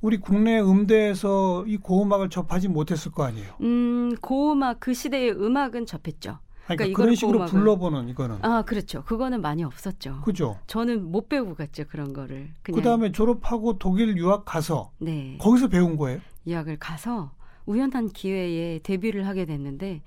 우리 0.00 0.18
국내 0.18 0.60
음대에서 0.60 1.64
이 1.66 1.78
고음악을 1.78 2.28
접하지 2.28 2.68
못했을 2.68 3.10
거 3.10 3.24
아니에요. 3.24 3.54
음, 3.62 4.14
고음악 4.20 4.78
그 4.80 4.92
시대의 4.92 5.32
음악은 5.32 5.86
접했죠. 5.86 6.38
그러니까 6.64 6.76
그러니까 6.76 6.96
그런 7.02 7.14
식으로 7.14 7.44
불러보는 7.46 8.08
이거는 8.08 8.38
아, 8.42 8.62
그렇죠. 8.62 9.02
그거는 9.04 9.40
많이 9.40 9.62
없었죠. 9.64 10.20
그죠. 10.22 10.58
저는 10.66 11.10
못 11.10 11.28
배우고 11.28 11.54
갔죠 11.54 11.84
그런 11.88 12.12
거를. 12.12 12.50
그 12.62 12.80
다음에 12.80 13.12
졸업하고 13.12 13.78
독일 13.78 14.16
유학 14.16 14.44
가서 14.44 14.90
네 14.98 15.36
거기서 15.40 15.68
배운 15.68 15.96
거예요. 15.96 16.20
유학을 16.46 16.78
가서 16.78 17.32
우연한 17.66 18.08
기회에 18.10 18.80
데뷔를 18.82 19.26
하게 19.26 19.44
됐는데 19.46 20.02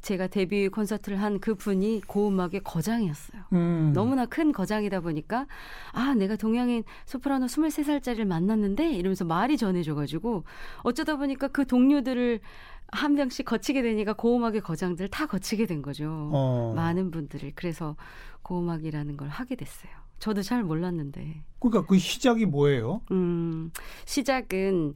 제가 0.00 0.28
데뷔 0.28 0.68
콘서트를 0.68 1.20
한 1.20 1.40
그 1.40 1.54
분이 1.56 2.02
고음악의 2.06 2.60
거장이었어요. 2.62 3.42
음. 3.52 3.92
너무나 3.94 4.26
큰 4.26 4.52
거장이다 4.52 5.00
보니까 5.00 5.46
아 5.92 6.14
내가 6.14 6.36
동양인 6.36 6.84
소프라노 7.06 7.46
23살짜리를 7.46 8.24
만났는데 8.24 8.92
이러면서 8.92 9.24
말이 9.24 9.56
전해져가지고 9.56 10.44
어쩌다 10.82 11.16
보니까 11.16 11.48
그 11.48 11.66
동료들을 11.66 12.40
한 12.90 13.14
명씩 13.14 13.44
거치게 13.46 13.82
되니까 13.82 14.12
고음악의 14.14 14.62
거장들 14.62 15.08
다 15.08 15.26
거치게 15.26 15.66
된 15.66 15.82
거죠. 15.82 16.30
어. 16.32 16.72
많은 16.74 17.10
분들을 17.10 17.52
그래서 17.54 17.96
고음악이라는 18.42 19.16
걸 19.16 19.28
하게 19.28 19.56
됐어요. 19.56 19.92
저도 20.18 20.42
잘 20.42 20.64
몰랐는데. 20.64 21.44
그러니까 21.60 21.86
그 21.86 21.98
시작이 21.98 22.46
뭐예요? 22.46 23.02
음, 23.10 23.70
시작은 24.04 24.94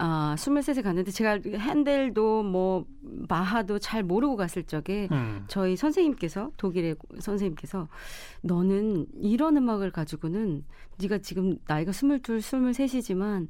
아, 0.00 0.36
23세 0.38 0.82
갔는데 0.82 1.10
제가 1.10 1.40
핸델도 1.44 2.44
뭐 2.44 2.86
마하도 3.02 3.80
잘 3.80 4.04
모르고 4.04 4.36
갔을 4.36 4.62
적에 4.62 5.08
음. 5.10 5.44
저희 5.48 5.74
선생님께서 5.74 6.52
독일의 6.56 6.94
선생님께서 7.18 7.88
너는 8.42 9.06
이런 9.20 9.56
음악을 9.56 9.90
가지고는 9.90 10.64
네가 11.00 11.18
지금 11.18 11.58
나이가 11.66 11.90
22, 11.90 12.38
23이지만 12.38 13.48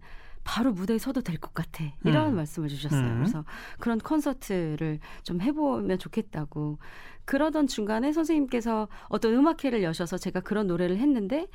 바로 0.49 0.73
무대에 0.73 0.97
서도 0.97 1.21
될 1.21 1.39
것 1.39 1.53
같아. 1.53 1.85
이런 2.05 2.31
음. 2.31 2.37
말씀을 2.37 2.69
주셨어요. 2.71 3.03
음. 3.07 3.17
그래서 3.19 3.45
그런 3.79 3.99
콘서트를 3.99 4.99
좀 5.23 5.43
해보면 5.43 5.99
좋겠다고. 5.99 6.79
그러던 7.27 7.67
중간에 7.67 8.13
선생님께서 8.13 8.89
어떤 9.11 9.35
음악회를 9.35 9.83
여셔서 9.83 10.17
제가 10.17 10.41
그런 10.41 10.67
노래를 10.67 10.97
했는데 10.97 11.49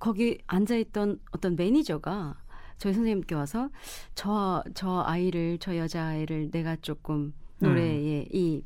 거기 0.00 0.38
앉아있던 0.48 1.20
어떤 1.30 1.54
매니저가 1.54 2.34
저희 2.78 2.92
선생님께 2.92 3.36
와서 3.36 3.70
저, 4.16 4.64
저 4.74 5.04
아이를, 5.06 5.58
저 5.60 5.76
여자아이를 5.76 6.50
내가 6.50 6.74
조금 6.82 7.32
노래에 7.60 8.26
이, 8.32 8.64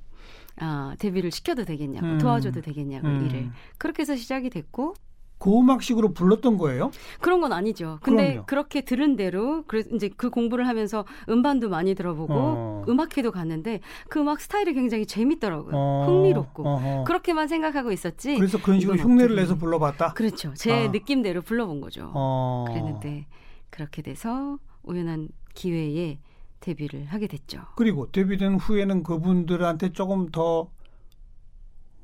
아, 0.56 0.96
데뷔를 0.98 1.30
시켜도 1.30 1.66
되겠냐고, 1.66 2.06
음. 2.06 2.18
도와줘도 2.18 2.62
되겠냐고, 2.62 3.06
음. 3.08 3.26
일을. 3.26 3.50
그렇게 3.76 4.00
해서 4.00 4.16
시작이 4.16 4.48
됐고, 4.48 4.94
고음악식으로 5.38 6.12
불렀던 6.12 6.56
거예요? 6.58 6.90
그런 7.20 7.40
건 7.40 7.52
아니죠. 7.52 7.98
근데 8.02 8.30
그럼요. 8.30 8.46
그렇게 8.46 8.80
들은 8.80 9.16
대로 9.16 9.64
그래서 9.66 9.90
이제 9.94 10.10
그 10.16 10.30
공부를 10.30 10.66
하면서 10.66 11.04
음반도 11.28 11.68
많이 11.68 11.94
들어보고 11.94 12.32
어. 12.34 12.84
음악회도 12.88 13.32
갔는데 13.32 13.80
그 14.08 14.20
음악 14.20 14.40
스타일이 14.40 14.72
굉장히 14.74 15.06
재밌더라고요. 15.06 15.72
어. 15.74 16.04
흥미롭고 16.06 16.66
어허. 16.66 17.04
그렇게만 17.04 17.48
생각하고 17.48 17.92
있었지. 17.92 18.36
그래서 18.36 18.60
그런 18.60 18.80
식으로 18.80 18.96
흉내를 18.96 19.36
내서 19.36 19.56
불러봤다. 19.56 20.14
그렇죠. 20.14 20.52
제 20.54 20.86
아. 20.86 20.88
느낌대로 20.88 21.42
불러본 21.42 21.80
거죠. 21.80 22.10
어. 22.14 22.64
그랬는데 22.68 23.26
그렇게 23.70 24.02
돼서 24.02 24.58
우연한 24.82 25.28
기회에 25.54 26.18
데뷔를 26.60 27.06
하게 27.06 27.26
됐죠. 27.26 27.60
그리고 27.76 28.10
데뷔된 28.10 28.54
후에는 28.56 29.02
그분들한테 29.02 29.92
조금 29.92 30.30
더 30.30 30.70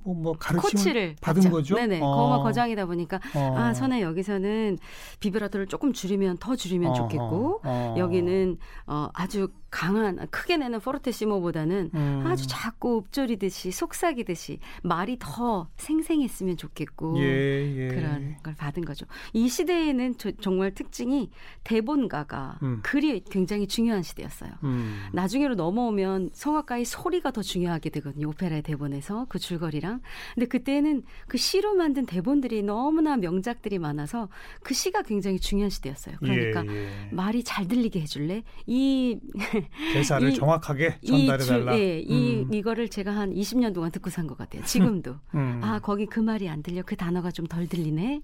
뭐, 0.04 0.14
뭐 0.14 0.32
가르침을 0.38 0.70
코치를 0.72 1.16
받은 1.20 1.42
받죠. 1.42 1.52
거죠. 1.54 1.74
네네. 1.76 2.00
어. 2.02 2.14
고음악 2.14 2.42
거장이다 2.42 2.86
보니까 2.86 3.20
어. 3.34 3.54
아 3.56 3.74
선에 3.74 4.02
여기서는 4.02 4.78
비브라토를 5.20 5.66
조금 5.66 5.92
줄이면 5.92 6.38
더 6.38 6.56
줄이면 6.56 6.90
어허. 6.90 6.94
좋겠고 7.02 7.60
어. 7.64 7.94
여기는 7.98 8.58
어, 8.86 9.08
아주 9.14 9.48
강한 9.72 10.28
크게 10.30 10.58
내는 10.58 10.78
포르테시모보다는 10.80 11.90
음. 11.94 12.22
아주 12.26 12.46
작고 12.46 12.98
읊조리듯이 13.06 13.72
속삭이듯이 13.72 14.58
말이 14.82 15.16
더 15.18 15.66
생생했으면 15.78 16.58
좋겠고 16.58 17.18
예, 17.18 17.74
예. 17.76 17.88
그런 17.88 18.36
걸 18.42 18.54
받은 18.54 18.84
거죠. 18.84 19.06
이 19.32 19.48
시대에는 19.48 20.18
저- 20.18 20.30
정말 20.42 20.74
특징이 20.74 21.30
대본가가 21.64 22.58
음. 22.62 22.80
글이 22.82 23.24
굉장히 23.30 23.66
중요한 23.66 24.02
시대였어요. 24.02 24.50
음. 24.62 25.06
나중에로 25.14 25.54
넘어오면 25.54 26.30
성악가의 26.34 26.84
소리가 26.84 27.30
더 27.30 27.40
중요하게 27.42 27.88
되거든요. 27.90 28.28
오페라의 28.28 28.62
대본에서 28.62 29.24
그 29.30 29.38
줄거리랑. 29.38 30.02
근데 30.34 30.46
그때는 30.46 31.02
그 31.28 31.38
시로 31.38 31.74
만든 31.74 32.04
대본들이 32.04 32.62
너무나 32.62 33.16
명작들이 33.16 33.78
많아서 33.78 34.28
그 34.62 34.74
시가 34.74 35.00
굉장히 35.02 35.40
중요한 35.40 35.70
시대였어요. 35.70 36.16
그러니까 36.18 36.62
예, 36.66 36.76
예. 36.76 37.08
말이 37.10 37.42
잘 37.42 37.66
들리게 37.66 38.00
해줄래? 38.02 38.42
이 38.66 39.18
대사를 39.92 40.28
이- 40.30 40.34
정확하게 40.34 40.98
이 41.02 41.06
전달해 41.06 41.42
줄- 41.44 41.64
달라. 41.64 41.78
예, 41.78 41.98
이 42.00 42.42
음. 42.44 42.52
이거를 42.52 42.88
제가 42.88 43.14
한 43.14 43.32
20년 43.34 43.74
동안 43.74 43.90
듣고 43.90 44.10
산 44.10 44.26
것 44.26 44.36
같아요. 44.38 44.62
지금도. 44.64 45.16
음. 45.34 45.60
아, 45.62 45.78
거기 45.80 46.06
그 46.06 46.20
말이 46.20 46.48
안 46.48 46.62
들려. 46.62 46.82
그 46.82 46.96
단어가 46.96 47.30
좀 47.30 47.46
덜 47.46 47.66
들리네. 47.66 48.22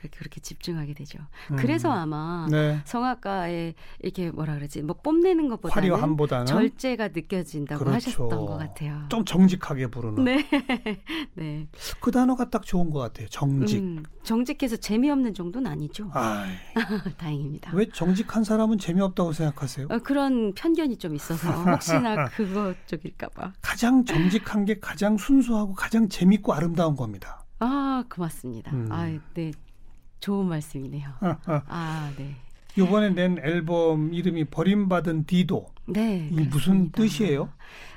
그렇게, 0.00 0.18
그렇게 0.18 0.40
집중하게 0.40 0.94
되죠. 0.94 1.18
음. 1.50 1.56
그래서 1.56 1.92
아마 1.92 2.46
네. 2.50 2.80
성악가에 2.84 3.74
이렇게 4.00 4.30
뭐라 4.30 4.54
그러지 4.54 4.82
뭐 4.82 4.96
뽐내는 4.96 5.48
것보다는 5.48 5.90
화려함보다는 5.90 6.46
절제가 6.46 7.08
느껴진다고 7.08 7.84
그렇죠. 7.84 7.94
하셨던 8.10 8.46
것 8.46 8.56
같아요. 8.56 9.02
좀 9.10 9.24
정직하게 9.24 9.88
부르는 9.88 10.24
네, 10.24 10.46
네. 11.34 11.68
그 12.00 12.10
단어가 12.10 12.48
딱 12.48 12.64
좋은 12.64 12.90
것 12.90 12.98
같아요. 13.00 13.28
정직. 13.28 13.78
음, 13.78 14.02
정직해서 14.22 14.76
재미없는 14.76 15.34
정도는 15.34 15.70
아니죠. 15.70 16.10
다행입니다. 17.18 17.72
왜 17.74 17.86
정직한 17.92 18.42
사람은 18.44 18.78
재미없다고 18.78 19.32
생각하세요? 19.32 19.88
어, 19.90 19.98
그런 19.98 20.54
편견이 20.54 20.96
좀 20.96 21.14
있어서 21.14 21.50
혹시나 21.70 22.26
그거 22.28 22.74
쪽일까봐. 22.86 23.52
가장 23.60 24.04
정직한 24.04 24.64
게 24.64 24.78
가장 24.80 25.18
순수하고 25.18 25.74
가장 25.74 26.08
재밌고 26.08 26.54
아름다운 26.54 26.96
겁니다. 26.96 27.44
아, 27.58 28.04
고맙습니다. 28.08 28.72
음. 28.72 28.88
아, 28.90 29.06
네. 29.34 29.52
좋은 30.20 30.46
말씀이네요. 30.46 31.08
아, 31.20 32.12
네. 32.16 32.36
이번에 32.76 33.10
낸 33.10 33.38
앨범 33.42 34.14
이름이 34.14 34.44
버림받은 34.46 35.24
디도. 35.26 35.66
네. 35.92 36.28
이 36.30 36.40
무슨. 36.42 36.90
뜻이에요? 36.92 37.50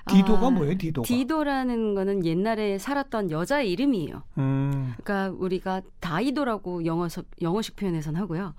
디도가 0.10 0.48
아, 0.48 0.50
뭐예요? 0.50 0.78
디도가? 0.78 1.08
디도라는 1.08 1.96
거는 1.96 2.26
옛날에 2.26 2.78
살았던 2.78 3.32
여자 3.32 3.62
의 3.62 3.72
이름이에요. 3.72 4.24
음, 4.38 4.94
그러니까 5.02 5.34
우리가 5.40 5.82
다이도라고 6.02 6.86
영어서, 6.86 7.24
영어식 7.42 7.78
표현에선 7.78 8.18
하고요. 8.18 8.54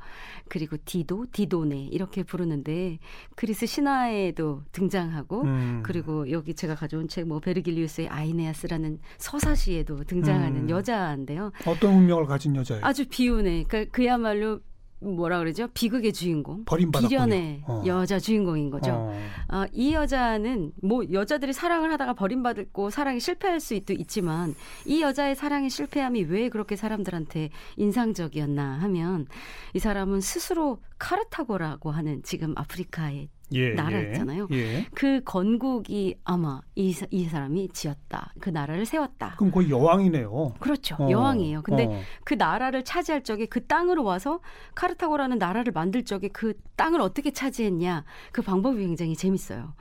그리고 0.49 0.77
디도, 0.85 1.27
디도네 1.33 1.89
이렇게 1.93 2.23
부르는데 2.23 2.99
그리스 3.35 3.67
신화에도 3.67 4.63
등장하고 4.73 5.43
음. 5.43 5.83
그리고 5.85 6.31
여기 6.31 6.55
제가 6.55 6.75
가져온 6.77 7.09
책 7.09 7.25
뭐 7.25 7.41
베르길리우스의 7.41 8.09
아이네아스라는 8.09 8.99
서사시에도 9.19 10.05
등장하는 10.05 10.63
음. 10.65 10.71
여자인데요. 10.71 11.53
어떤 11.67 11.95
운명을 11.95 12.27
가진 12.27 12.55
여자예요? 12.57 12.85
아주 12.85 13.07
비운의 13.09 13.65
그러니까 13.65 13.91
그야말로 13.93 14.61
뭐라 15.05 15.39
그러죠? 15.39 15.69
비극의 15.75 16.13
주인공. 16.13 16.65
버림받았군요. 16.65 17.09
비련의 17.09 17.63
어. 17.67 17.83
여자 17.87 18.19
주인공인 18.19 18.71
거죠. 18.71 18.93
어. 18.93 19.13
아, 19.49 19.67
이 19.73 19.95
여자는 19.95 20.73
뭐 20.83 21.05
여자들이 21.13 21.53
사랑을 21.53 21.93
하다가 21.93 22.15
버림받고 22.15 22.91
사랑이 22.91 23.21
실패할 23.21 23.61
수도 23.61 23.93
있지만 23.93 24.55
이 24.87 25.03
여자의 25.03 25.37
사랑의 25.37 25.71
실패함이 25.71 26.25
왜 26.25 26.49
그렇게 26.49 26.77
사람들한테 26.77 27.51
인상적이었나 27.77 28.81
하면 28.81 29.27
이 29.75 29.79
사람은 29.79 30.21
스스로 30.21 30.81
카르타고라고 30.99 31.91
하는 31.91 32.23
지금 32.23 32.55
아프리카의 32.57 33.29
예, 33.55 33.71
나라 33.75 33.99
예. 34.03 34.13
예. 34.53 34.87
그 34.95 35.21
건국이 35.25 36.17
아마 36.25 36.61
이, 36.75 36.93
사- 36.93 37.07
이 37.11 37.25
사람이 37.25 37.69
지었다. 37.73 38.33
그 38.41 38.51
나라를 38.51 38.85
세웠다. 38.85 39.35
그럼 39.37 39.51
거의 39.53 39.71
여왕이네요. 39.71 40.55
그렇죠. 40.59 40.97
어. 40.99 41.11
여왕이에요. 41.11 41.63
근데 41.63 41.87
어. 41.87 42.01
그 42.25 42.35
나라를 42.35 42.85
차지할 42.85 43.23
적에 43.23 43.47
그 43.47 43.65
땅으로 43.67 44.05
와서 44.05 44.41
카르타고라는 44.75 45.39
나라를 45.39 45.73
만들 45.73 46.05
적에 46.05 46.29
그 46.29 46.55
땅을 46.77 47.01
어떻게 47.01 47.31
차지했냐 47.31 48.05
그 48.33 48.43
방법이 48.43 48.79
굉장히 48.85 49.15
재밌어요. 49.17 49.75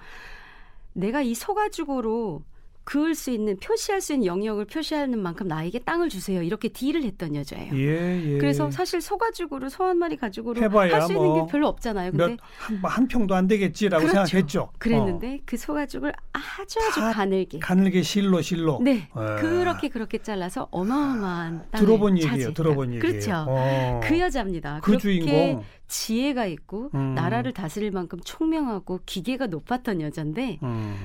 내가 0.93 1.21
이 1.21 1.33
소가죽으로 1.33 2.43
그을 2.85 3.15
수 3.15 3.31
있는 3.31 3.55
표시할 3.57 4.01
수 4.01 4.13
있는 4.13 4.25
영역을 4.25 4.65
표시하는 4.65 5.17
만큼 5.21 5.47
나에게 5.47 5.79
땅을 5.79 6.09
주세요. 6.09 6.41
이렇게 6.41 6.67
딜을 6.67 7.03
했던 7.03 7.33
여자예요. 7.35 7.73
예, 7.75 8.33
예. 8.33 8.37
그래서 8.39 8.69
사실 8.71 8.99
소가죽으로 9.01 9.69
소 9.69 9.83
한 9.85 9.97
마리 9.97 10.17
가죽으로 10.17 10.61
할 10.61 11.01
수 11.01 11.13
있는 11.13 11.25
뭐 11.25 11.45
게 11.45 11.51
별로 11.51 11.67
없잖아요. 11.67 12.11
근데 12.11 12.25
몇 12.25 12.37
한 12.83 13.03
한 13.03 13.07
평도 13.07 13.35
안 13.35 13.47
되겠지라고 13.47 14.05
그렇죠. 14.05 14.25
생각했죠. 14.25 14.69
그랬는데 14.79 15.39
그 15.45 15.55
소가죽을 15.57 16.13
아주 16.33 16.79
아주 16.79 16.99
다 16.99 17.11
가늘게 17.13 17.57
어. 17.57 17.59
가늘게 17.61 18.01
실로 18.01 18.41
실로. 18.41 18.79
네 18.81 19.07
예. 19.15 19.41
그렇게 19.41 19.89
그렇게 19.89 20.17
잘라서 20.17 20.67
어마어마한 20.71 21.65
땅을 21.71 21.85
들어본 21.85 22.17
얘기예요. 22.19 22.53
들어본 22.53 22.93
얘기예요. 22.95 23.01
그렇죠. 23.01 23.45
어. 23.47 24.01
그 24.03 24.19
여자입니다. 24.19 24.79
그 24.83 24.97
주인공. 24.97 25.63
지혜가 25.87 26.45
있고 26.47 26.89
음. 26.95 27.13
나라를 27.13 27.51
다스릴 27.51 27.91
만큼 27.91 28.19
총명하고 28.23 29.01
기계가 29.05 29.47
높았던 29.47 30.01
여잔데 30.01 30.59
음. 30.63 30.95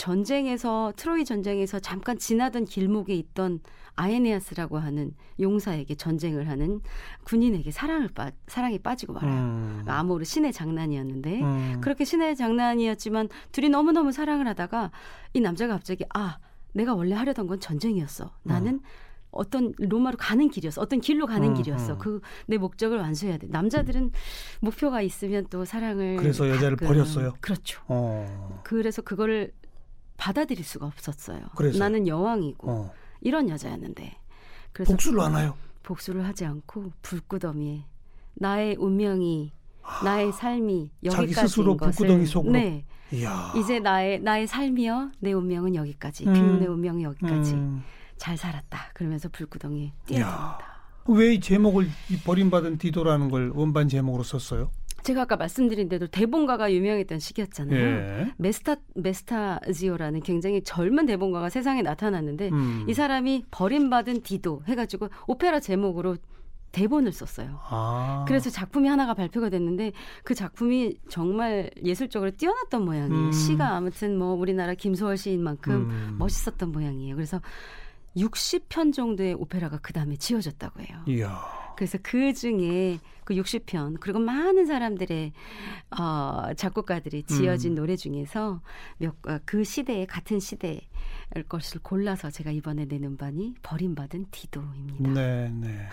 전쟁에서 0.00 0.94
트로이 0.96 1.26
전쟁에서 1.26 1.78
잠깐 1.78 2.16
지나던 2.16 2.64
길목에 2.64 3.14
있던 3.16 3.60
아에네아스라고 3.96 4.78
하는 4.78 5.12
용사에게 5.38 5.94
전쟁을 5.94 6.48
하는 6.48 6.80
군인에게 7.24 7.70
사랑을 7.70 8.08
빠, 8.08 8.30
사랑에 8.46 8.78
빠지고 8.78 9.12
말아요. 9.12 9.30
음. 9.30 9.84
아모르 9.86 10.24
신의 10.24 10.54
장난이었는데 10.54 11.42
음. 11.42 11.80
그렇게 11.82 12.06
신의 12.06 12.34
장난이었지만 12.36 13.28
둘이 13.52 13.68
너무너무 13.68 14.10
사랑을 14.10 14.48
하다가 14.48 14.90
이 15.34 15.40
남자가 15.40 15.74
갑자기 15.74 16.06
아 16.14 16.38
내가 16.72 16.94
원래 16.94 17.14
하려던 17.14 17.46
건 17.46 17.60
전쟁이었어. 17.60 18.32
나는 18.42 18.80
어떤 19.32 19.74
로마로 19.76 20.16
가는 20.16 20.48
길이었어. 20.48 20.80
어떤 20.80 21.00
길로 21.00 21.26
가는 21.26 21.48
음, 21.48 21.54
길이었어. 21.54 21.92
음. 21.92 21.98
그내 22.46 22.56
목적을 22.56 22.98
완수해야 22.98 23.36
돼. 23.36 23.48
남자들은 23.50 24.12
목표가 24.60 25.02
있으면 25.02 25.46
또 25.50 25.66
사랑을 25.66 26.16
그래서 26.16 26.48
여자를 26.48 26.76
버렸어요? 26.78 27.34
그렇죠. 27.40 27.82
어. 27.86 28.62
그래서 28.64 29.02
그거를 29.02 29.52
받아들일 30.20 30.62
수가 30.64 30.86
없었어요. 30.86 31.40
그래서요? 31.56 31.78
나는 31.78 32.06
여왕이고 32.06 32.70
어. 32.70 32.92
이런 33.22 33.48
여자였는데 33.48 34.16
그래서 34.72 34.92
복수를 34.92 35.20
하나요? 35.22 35.54
복수를 35.82 36.26
하지 36.26 36.44
않고 36.44 36.92
불구덩이에 37.00 37.84
나의 38.34 38.76
운명이 38.78 39.52
나의 40.04 40.32
삶이 40.32 40.90
아, 41.06 41.10
자기 41.10 41.22
여기까지인 41.24 41.48
스스로 41.48 41.76
것을 41.76 41.92
불구덩이 41.96 42.26
속으로? 42.26 42.52
네 42.52 42.84
이야. 43.12 43.52
이제 43.56 43.80
나의 43.80 44.20
나의 44.20 44.46
삶이여 44.46 45.12
내 45.20 45.32
운명은 45.32 45.74
여기까지 45.74 46.26
음. 46.28 46.34
비운의 46.34 46.68
운명이 46.68 47.02
여기까지 47.02 47.54
음. 47.54 47.82
잘 48.18 48.36
살았다 48.36 48.90
그러면서 48.92 49.28
불구덩이에. 49.30 49.92
뛰어듭니다. 50.06 50.58
왜 51.08 51.34
이 51.34 51.40
제목을 51.40 51.88
이 52.10 52.16
버림받은 52.18 52.76
디도라는 52.78 53.30
걸 53.30 53.50
음반 53.54 53.88
제목으로 53.88 54.22
썼어요? 54.22 54.70
제가 55.02 55.22
아까 55.22 55.36
말씀드린 55.36 55.88
대로 55.88 56.06
대본가가 56.06 56.72
유명했던 56.72 57.18
시기였잖아요. 57.18 57.78
예. 57.78 58.32
메스타 58.36 58.76
메타스타지오라는 58.94 60.20
굉장히 60.20 60.62
젊은 60.62 61.06
대본가가 61.06 61.48
세상에 61.48 61.82
나타났는데 61.82 62.50
음. 62.50 62.86
이 62.88 62.94
사람이 62.94 63.44
버림받은 63.50 64.22
디도 64.22 64.62
해가지고 64.66 65.08
오페라 65.26 65.60
제목으로 65.60 66.16
대본을 66.72 67.12
썼어요. 67.12 67.58
아. 67.64 68.24
그래서 68.28 68.48
작품이 68.48 68.88
하나가 68.88 69.14
발표가 69.14 69.48
됐는데 69.48 69.92
그 70.22 70.34
작품이 70.34 70.98
정말 71.08 71.70
예술적으로 71.84 72.30
뛰어났던 72.30 72.84
모양이에요. 72.84 73.26
음. 73.26 73.32
시가 73.32 73.74
아무튼 73.74 74.16
뭐 74.16 74.34
우리나라 74.34 74.74
김소월 74.74 75.16
시인만큼 75.16 75.72
음. 75.72 76.16
멋있었던 76.18 76.70
모양이에요. 76.70 77.16
그래서 77.16 77.40
60편 78.16 78.92
정도의 78.92 79.34
오페라가 79.34 79.78
그 79.78 79.92
다음에 79.92 80.16
지어졌다고 80.16 80.80
해요. 80.80 81.02
이야. 81.08 81.59
그래서 81.76 81.98
그 82.02 82.32
중에 82.34 82.98
그 83.24 83.34
60편 83.34 83.98
그리고 84.00 84.18
많은 84.18 84.66
사람들의 84.66 85.32
어, 85.98 86.52
작곡가들이 86.56 87.22
지어진 87.24 87.72
음. 87.72 87.76
노래 87.76 87.96
중에서 87.96 88.60
몇 88.98 89.14
그 89.44 89.64
시대의 89.64 90.06
같은 90.06 90.40
시대의 90.40 90.80
것을 91.48 91.80
골라서 91.82 92.30
제가 92.30 92.50
이번에 92.50 92.84
내는 92.86 93.16
반이 93.16 93.54
버림받은 93.62 94.26
디도입니다. 94.30 95.10
네, 95.12 95.48
네. 95.54 95.86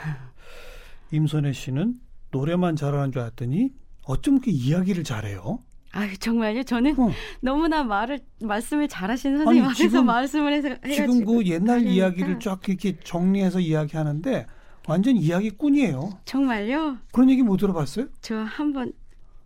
임선혜 1.12 1.54
씨는 1.54 1.96
노래만 2.32 2.76
잘하는 2.76 3.12
줄 3.12 3.22
알았더니 3.22 3.72
어쩜 4.06 4.36
그렇게 4.40 4.52
이야기를 4.52 5.04
잘해요? 5.04 5.60
아유 5.94 6.18
정말요? 6.18 6.64
저는 6.64 7.00
어. 7.00 7.12
너무나 7.42 7.84
말을 7.84 8.20
말씀을 8.42 8.88
잘하시는 8.88 9.38
선생님 9.38 9.64
아니, 9.64 9.72
앞에서 9.72 9.90
지금- 9.90 10.06
말씀을 10.06 10.54
해서 10.54 10.68
해가지고 10.70 11.14
지금 11.14 11.26
그 11.26 11.46
옛날 11.46 11.66
그러니까. 11.80 11.92
이야기를 11.92 12.40
쫙 12.40 12.60
이렇게 12.68 13.00
정리해서 13.00 13.60
이야기하는데 13.60 14.48
완전 14.88 15.16
이야기꾼이에요. 15.18 16.20
정말요? 16.26 16.98
그런 17.12 17.30
얘기 17.30 17.44
못 17.44 17.58
들어봤어요? 17.58 18.08
저 18.22 18.38
한번 18.38 18.94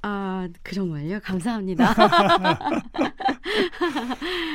아, 0.04 0.48
그 0.64 0.74
정말요? 0.76 1.20
감사합니다. 1.22 1.94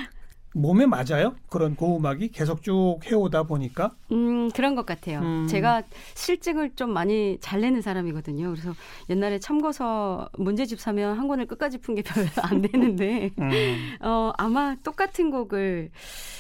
몸에 0.57 0.87
맞아요? 0.87 1.35
그런 1.51 1.77
고음악이 1.77 2.29
계속 2.29 2.63
쭉 2.63 2.99
해오다 3.05 3.43
보니까 3.43 3.91
음, 4.11 4.51
그런 4.53 4.75
것 4.75 4.87
같아요. 4.87 5.21
음. 5.21 5.47
제가 5.47 5.83
실증을 6.15 6.75
좀 6.77 6.91
많이 6.95 7.37
잘 7.41 7.61
내는 7.61 7.83
사람이거든요. 7.83 8.51
그래서 8.51 8.75
옛날에 9.11 9.39
참고서 9.39 10.31
문제집 10.39 10.81
사면 10.81 11.19
한 11.19 11.29
권을 11.29 11.47
끝까지 11.47 11.79
푼 11.79 11.95
게 11.95 12.03
별로 12.05 12.29
안 12.43 12.61
되는데, 12.63 13.31
음, 13.39 13.51
어, 14.01 14.33
아마 14.37 14.77
똑같은 14.83 15.31
곡을, 15.31 15.91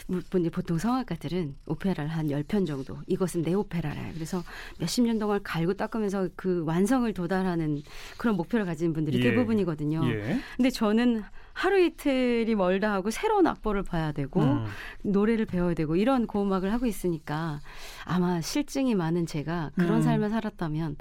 뭐, 0.06 0.20
뭐, 0.30 0.40
보통 0.50 0.78
성악가들은 0.78 1.54
오페라를 1.66 2.10
한 2.10 2.28
10편 2.28 2.66
정도, 2.66 2.98
이것은 3.06 3.42
내 3.42 3.54
오페라라. 3.54 4.00
그래서 4.14 4.42
몇십 4.78 5.04
년 5.04 5.18
동안 5.18 5.40
갈고 5.42 5.74
닦으면서 5.74 6.28
그 6.36 6.62
완성을 6.64 7.10
도달하는 7.12 7.82
그런 8.18 8.36
목표를 8.36 8.66
가진 8.66 8.92
분들이 8.92 9.18
예. 9.18 9.30
대부분이거든요. 9.30 10.02
예. 10.06 10.38
근데 10.56 10.70
저는 10.70 11.22
하루 11.56 11.80
이틀이 11.80 12.54
멀다 12.54 12.92
하고 12.92 13.10
새로운 13.10 13.46
악보를 13.46 13.82
봐야 13.82 14.12
되고, 14.12 14.42
음. 14.42 14.66
노래를 15.02 15.46
배워야 15.46 15.72
되고 15.72 15.96
이런 15.96 16.26
고음악을 16.26 16.70
하고 16.70 16.84
있으니까 16.84 17.60
아마 18.04 18.42
실증이 18.42 18.94
많은 18.94 19.24
제가 19.24 19.70
그런 19.74 19.94
음. 19.94 20.02
삶을 20.02 20.28
살았다면 20.28 20.96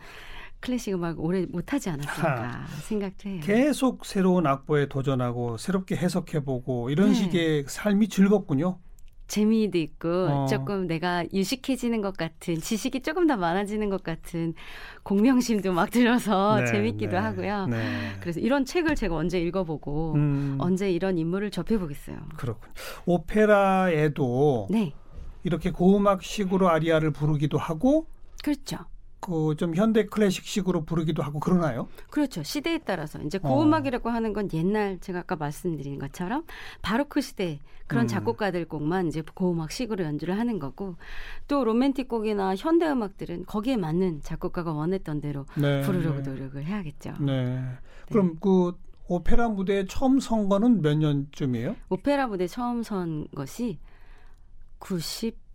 클래식 0.62 0.94
음악 0.94 1.20
오래 1.20 1.46
못하지 1.46 1.90
않았을까 1.90 2.68
생각도 2.84 3.30
해요. 3.30 3.42
계속 3.44 4.06
새로운 4.06 4.48
악보에 4.48 4.88
도전하고 4.88 5.58
새롭게 5.58 5.98
해석해보고 5.98 6.90
이런 6.90 7.10
네. 7.10 7.16
식의 7.16 7.66
삶이 7.68 8.08
즐겁군요. 8.08 8.80
재미도 9.28 9.78
있고 9.78 10.10
어. 10.10 10.46
조금 10.46 10.88
내가 10.88 11.26
유식해지는 11.34 12.02
것 12.02 12.16
같은 12.16 12.60
지식이 12.60 13.02
조금 13.02 13.28
더 13.28 13.38
많아지는 13.38 13.90
것 13.90 14.04
같은 14.04 14.54
공명심도 15.04 15.74
막 15.74 15.90
들어서 15.92 16.60
네, 16.60 16.66
재밌기도 16.66 17.12
네, 17.12 17.18
하고요. 17.18 17.68
네. 17.68 17.78
그래서 18.20 18.40
이런 18.40 18.66
책을 18.66 18.96
제가 18.96 19.16
언제 19.16 19.40
읽어보고 19.40 20.14
음, 20.14 20.58
언제 20.60 20.92
이런 20.92 21.18
인물을 21.18 21.52
접해보겠어요. 21.52 22.18
그렇군. 22.38 22.70
오페라에도 23.06 24.68
네, 24.70 24.94
이렇게 25.44 25.72
고음악식으로 25.72 26.70
아리아를 26.70 27.12
부르기도 27.12 27.58
하고 27.58 28.08
그렇죠. 28.44 28.78
그 29.26 29.56
좀 29.58 29.76
현대 29.76 30.06
클래식식으로 30.06 30.86
부르기도 30.86 31.24
하고 31.24 31.40
그러나요? 31.40 31.88
그렇죠. 32.10 32.44
시대에 32.44 32.78
따라서 32.80 33.20
이제 33.22 33.40
어. 33.42 33.48
고음악이라고 33.48 34.10
하는 34.10 34.34
건 34.34 34.50
옛날 34.54 35.00
제가 35.00 35.20
아까 35.20 35.36
말씀드린 35.36 35.98
것처럼 35.98 36.44
바로크 36.82 37.22
시대 37.22 37.60
그런 37.88 38.06
음. 38.06 38.08
작곡가들 38.08 38.66
곡만 38.66 39.08
이제 39.08 39.24
고음악식으로 39.34 40.04
연주를 40.04 40.38
하는 40.38 40.60
거고 40.60 40.96
또 41.48 41.64
로맨틱 41.64 42.08
곡이나 42.08 42.56
현대 42.56 42.88
음악들은 42.88 43.46
거기에 43.46 43.78
맞는 43.78 44.22
작곡가가 44.22 44.74
원했던 44.74 45.22
대로 45.22 45.46
네. 45.56 45.82
부르려고 45.82 46.22
네. 46.22 46.30
노력을 46.30 46.64
해야겠죠. 46.64 47.14
네. 47.20 47.64
그럼 48.12 48.38
그 48.40 48.74
오페라 49.08 49.50
무대에 49.50 49.86
처음 49.86 50.20
선 50.20 50.50
거는 50.50 50.82
몇 50.82 50.98
년쯤이에요? 50.98 51.76
오페라 51.90 52.28
무대 52.28 52.48
처음 52.48 52.84
선 52.84 53.28
것이 53.36 53.80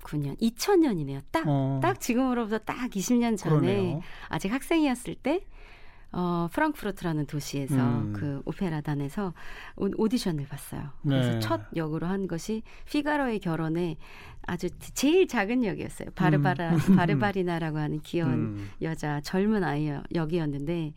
99년, 0.03 0.41
2000년이네요. 0.41 1.23
딱, 1.31 1.45
어, 1.47 1.81
딱 1.83 2.01
지금으로부터 2.01 2.59
딱 2.59 2.91
20년 2.91 3.37
전에 3.37 3.61
그러네요. 3.61 4.01
아직 4.29 4.53
학생이었을 4.53 5.15
때 5.17 5.45
어, 6.13 6.49
프랑크푸르트라는 6.53 7.27
도시에서 7.27 7.77
음. 7.77 8.13
그 8.13 8.43
오페라단에서 8.45 9.33
오, 9.77 9.89
오디션을 9.97 10.47
봤어요. 10.47 10.91
그래서 11.03 11.33
네. 11.35 11.39
첫 11.39 11.61
역으로 11.77 12.07
한 12.07 12.27
것이 12.27 12.63
피가로의 12.87 13.39
결혼에 13.39 13.97
아주 14.43 14.69
제일 14.95 15.29
작은 15.29 15.65
역이었어요. 15.65 16.11
바르바라 16.17 16.77
바르바리나라고 16.97 17.79
하는 17.79 18.01
귀여운 18.01 18.33
음. 18.33 18.71
여자 18.83 19.21
젊은 19.21 19.63
아이 19.63 19.89
역이었는데 20.13 20.95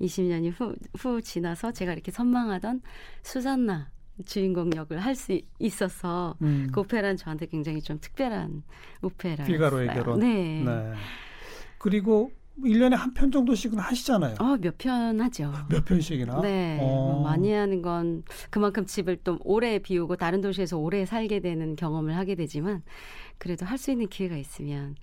20년이 0.00 0.52
후, 0.58 0.74
후 0.98 1.22
지나서 1.22 1.72
제가 1.72 1.92
이렇게 1.92 2.10
선망하던 2.10 2.82
수잔나 3.22 3.90
주인공 4.26 4.70
역을 4.74 4.98
할 4.98 5.14
수 5.14 5.40
있어서 5.58 6.36
음. 6.42 6.68
그 6.72 6.80
오페라는 6.80 7.16
저한테 7.16 7.46
굉장히 7.46 7.80
좀 7.82 7.98
특별한 8.00 8.62
오페라였어요. 9.02 9.46
피가로의 9.46 9.88
결혼. 9.88 10.20
네. 10.20 10.62
네. 10.64 10.92
그리고 11.78 12.30
1년에 12.64 12.94
한 12.96 13.14
편 13.14 13.30
정도씩은 13.30 13.78
하시잖아요. 13.78 14.34
어, 14.40 14.56
몇 14.60 14.76
편 14.78 15.20
하죠. 15.20 15.52
몇 15.70 15.84
편씩이나? 15.84 16.40
네, 16.40 16.78
어. 16.80 16.84
뭐 16.84 17.22
많이 17.22 17.52
하는 17.52 17.82
건 17.82 18.24
그만큼 18.50 18.84
집을 18.84 19.18
또 19.22 19.38
오래 19.44 19.78
비우고 19.78 20.16
다른 20.16 20.40
도시에서 20.40 20.76
오래 20.76 21.06
살게 21.06 21.38
되는 21.40 21.76
경험을 21.76 22.16
하게 22.16 22.34
되지만 22.34 22.82
그래도 23.38 23.64
할 23.64 23.78
수 23.78 23.92
있는 23.92 24.08
기회가 24.08 24.36
있으면 24.36 24.96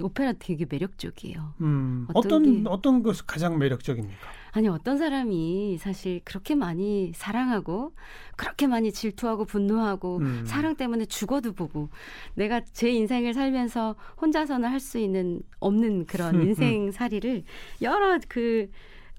오페라 0.00 0.32
되게 0.38 0.66
매력적이에요. 0.68 1.54
음, 1.60 2.06
어떤 2.14 2.32
어떤 2.42 2.62
게- 2.62 2.68
어떤 2.68 3.02
것이 3.02 3.22
가장 3.26 3.58
매력적입니까? 3.58 4.16
아니 4.52 4.68
어떤 4.68 4.96
사람이 4.96 5.76
사실 5.78 6.20
그렇게 6.24 6.54
많이 6.54 7.12
사랑하고 7.14 7.92
그렇게 8.36 8.66
많이 8.66 8.90
질투하고 8.92 9.44
분노하고 9.44 10.18
음. 10.18 10.44
사랑 10.46 10.76
때문에 10.76 11.04
죽어도 11.06 11.52
보고 11.52 11.88
내가 12.34 12.60
제 12.72 12.90
인생을 12.90 13.34
살면서 13.34 13.96
혼자서는 14.20 14.68
할 14.70 14.80
수 14.80 14.98
있는 14.98 15.40
없는 15.60 16.06
그런 16.06 16.34
인생 16.54 16.90
살이를 16.90 17.44
여러 17.82 18.18
그 18.28 18.70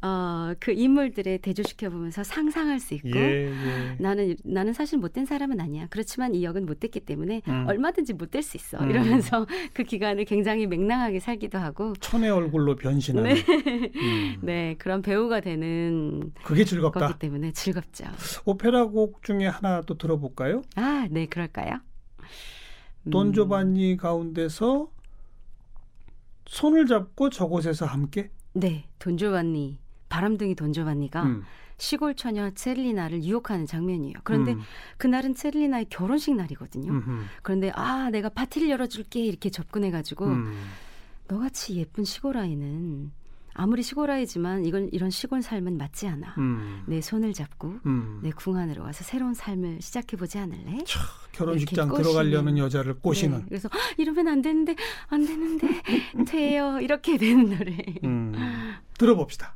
어, 0.08 0.54
그 0.60 0.72
인물들에 0.72 1.38
대조시켜 1.40 1.90
보면서 1.90 2.24
상상할 2.24 2.80
수 2.80 2.94
있고 2.94 3.10
예, 3.10 3.52
예. 3.52 3.96
나는 4.00 4.38
나는 4.44 4.72
사실 4.72 4.98
못된 4.98 5.26
사람은 5.26 5.60
아니야. 5.60 5.88
그렇지만 5.90 6.34
이 6.34 6.44
역은 6.44 6.66
못됐기 6.66 7.02
때문에 7.02 7.42
음. 7.48 7.66
얼마든지 7.68 8.14
못될 8.14 8.42
수 8.42 8.56
있어. 8.56 8.78
음. 8.80 8.90
이러면서 8.90 9.46
그 9.74 9.84
기간을 9.84 10.26
굉장히 10.26 10.66
맹랑하게 10.68 11.20
살기도 11.20 11.58
하고 11.58 11.94
천의 12.00 12.30
얼굴로 12.30 12.76
변신하는. 12.78 13.32
음, 13.32 14.38
네 14.42 14.76
그런 14.78 15.02
배우가 15.02 15.42
되는 15.42 16.32
그게 16.44 16.64
즐겁다. 16.64 17.08
거기 17.08 17.20
때문에 17.20 17.52
즐겁죠. 17.52 18.06
오페라 18.46 18.86
곡 18.86 19.24
중에 19.24 19.48
하나 19.48 19.82
또 19.82 19.98
들어볼까요? 19.98 20.62
아, 20.76 21.08
네, 21.12 21.26
그럴까요? 21.26 21.80
음, 23.06 23.12
돈조반니 23.12 23.98
가운데서 23.98 24.90
손을 26.46 26.86
잡고 26.86 27.30
저곳에서 27.30 27.86
함께. 27.86 28.30
네, 28.54 28.86
돈 29.00 29.18
조반니, 29.18 29.78
바람둥이 30.10 30.56
돈조반니가 30.56 31.24
음, 31.24 31.44
시골 31.78 32.16
처녀 32.16 32.50
체릴리나를 32.52 33.24
유혹하는 33.24 33.66
장면이에요. 33.66 34.16
그런데 34.24 34.54
음, 34.54 34.62
그날은 34.98 35.36
체릴리나의 35.36 35.88
결혼식 35.90 36.36
날이거든요. 36.36 36.92
음흠, 36.92 37.22
그런데 37.44 37.72
아, 37.76 38.10
내가 38.10 38.30
파티를 38.30 38.70
열어줄게 38.70 39.22
이렇게 39.24 39.50
접근해가지고 39.50 40.26
음, 40.26 40.54
너같이 41.28 41.76
예쁜 41.76 42.04
시골 42.04 42.38
아이는 42.38 43.12
아무리 43.60 43.82
시골 43.84 44.10
아이지만 44.12 44.66
이건 44.66 44.90
이런 44.92 45.10
시골 45.10 45.42
삶은 45.42 45.78
맞지 45.78 46.08
않아. 46.08 46.36
음, 46.38 46.84
내 46.88 47.02
손을 47.02 47.34
잡고 47.34 47.80
음. 47.88 48.20
내 48.24 48.30
궁 48.32 48.56
안으로 48.58 48.84
와서 48.84 49.04
새로운 49.04 49.34
삶을 49.34 49.82
시작해 49.82 50.16
보지 50.16 50.38
않을래? 50.38 50.84
차, 50.86 51.00
결혼식장 51.32 51.92
들어가려는. 51.94 52.58
여자를 52.60 52.96
꼬시는. 53.00 53.40
네, 53.40 53.46
그래서 53.50 53.68
"헉, 53.74 53.82
이러면 54.00 54.28
안 54.28 54.42
되는데 54.44 54.76
안 55.10 55.26
되는데 55.26 55.68
돼요 56.28 56.80
이렇게 56.82 57.18
되는 57.18 57.50
노래. 57.58 57.78
음, 58.04 58.76
들어봅시다. 58.98 59.56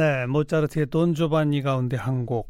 네, 0.00 0.24
모차르트의 0.26 0.86
돈 0.86 1.12
조반니 1.14 1.60
가운데 1.60 1.94
한 1.98 2.24
곡. 2.24 2.48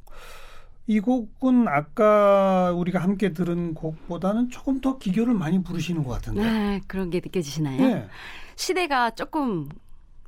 이 0.86 1.00
곡은 1.00 1.66
아까 1.66 2.70
우리가 2.72 3.00
함께 3.00 3.32
들은 3.32 3.74
곡보다는 3.74 4.50
조금 4.50 4.80
더 4.80 4.98
기교를 4.98 5.34
많이 5.34 5.60
부르시는 5.60 6.04
것 6.04 6.10
같은데. 6.10 6.42
아, 6.46 6.80
그런 6.86 7.10
게 7.10 7.18
느껴지시나요? 7.18 7.80
네. 7.80 8.06
시대가 8.54 9.10
조금 9.10 9.68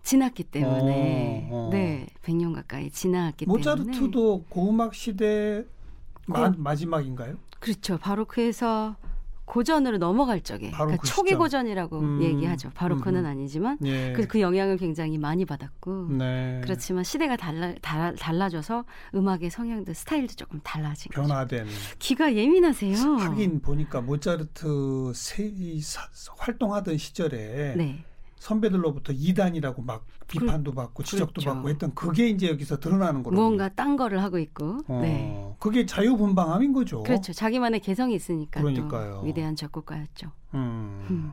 지났기 0.02 0.42
때문에 0.44 1.48
어, 1.52 1.66
어. 1.68 1.70
네 1.70 2.08
100년 2.24 2.52
가까이 2.56 2.90
지났기 2.90 3.44
때문에 3.46 3.56
모차르트도 3.56 4.46
고음악 4.48 4.94
시대 4.96 5.64
마, 6.26 6.50
고- 6.50 6.56
마지막인가요? 6.58 7.36
그렇죠 7.60 7.98
바로크에서 7.98 8.96
고전으로 9.44 9.98
넘어갈 9.98 10.40
적에 10.40 10.70
그러니까 10.70 10.96
그 11.02 11.06
초기 11.08 11.30
시점. 11.30 11.40
고전이라고 11.40 11.98
음, 11.98 12.22
얘기하죠 12.22 12.70
바로크는 12.74 13.20
음흠. 13.20 13.28
아니지만 13.28 13.78
예. 13.84 14.12
그래서 14.12 14.28
그 14.28 14.40
영향을 14.40 14.76
굉장히 14.76 15.18
많이 15.18 15.44
받았고 15.44 16.08
네. 16.10 16.60
그렇지만 16.62 17.04
시대가 17.04 17.36
달라, 17.36 17.74
달라, 17.82 18.12
달라져서 18.14 18.84
음악의 19.14 19.50
성향도 19.50 19.92
스타일도 19.94 20.34
조금 20.34 20.60
달라진 20.62 21.10
거죠. 21.12 21.26
변화된. 21.26 21.66
귀가 21.98 22.34
예민하세요. 22.34 22.96
하긴 22.96 23.60
보니까 23.60 24.00
모차르트 24.00 25.12
세, 25.14 25.52
활동하던 26.38 26.96
시절에 26.96 27.74
네. 27.76 28.04
선배들로부터 28.42 29.12
이단이라고 29.12 29.82
막 29.82 30.04
비판도 30.26 30.72
받고 30.72 31.04
지적도 31.04 31.34
그렇죠. 31.34 31.54
받고 31.54 31.68
했던 31.68 31.94
그게 31.94 32.28
이제 32.28 32.48
여기서 32.48 32.80
드러나는 32.80 33.22
거로. 33.22 33.36
무언가 33.36 33.68
딴 33.68 33.96
거를 33.96 34.20
하고 34.20 34.38
있고. 34.38 34.78
어, 34.88 35.00
네. 35.00 35.54
그게 35.60 35.86
자유분방함인 35.86 36.72
거죠. 36.72 37.04
그렇죠. 37.04 37.32
자기만의 37.32 37.80
개성이 37.80 38.16
있으니까 38.16 38.60
그러니까요. 38.60 39.20
또 39.20 39.26
위대한 39.26 39.54
작곡가였죠. 39.54 40.32
음. 40.54 41.06
음. 41.10 41.32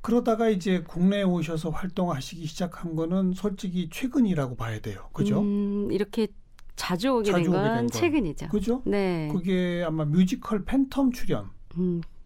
그러다가 0.00 0.48
이제 0.48 0.84
국내에 0.84 1.24
오셔서 1.24 1.70
활동하시기 1.70 2.46
시작한 2.46 2.94
거는 2.94 3.32
솔직히 3.34 3.88
최근이라고 3.90 4.54
봐야 4.54 4.80
돼요. 4.80 5.08
그죠? 5.12 5.40
음, 5.40 5.88
이렇게 5.90 6.28
자주 6.76 7.10
오게 7.10 7.32
된건 7.32 7.52
건. 7.52 7.88
최근이죠. 7.88 8.48
그죠? 8.48 8.82
네. 8.86 9.28
그게 9.32 9.82
아마 9.84 10.04
뮤지컬 10.04 10.64
팬텀 10.64 11.12
출연. 11.12 11.50
음, 11.76 12.00
그 12.00 12.17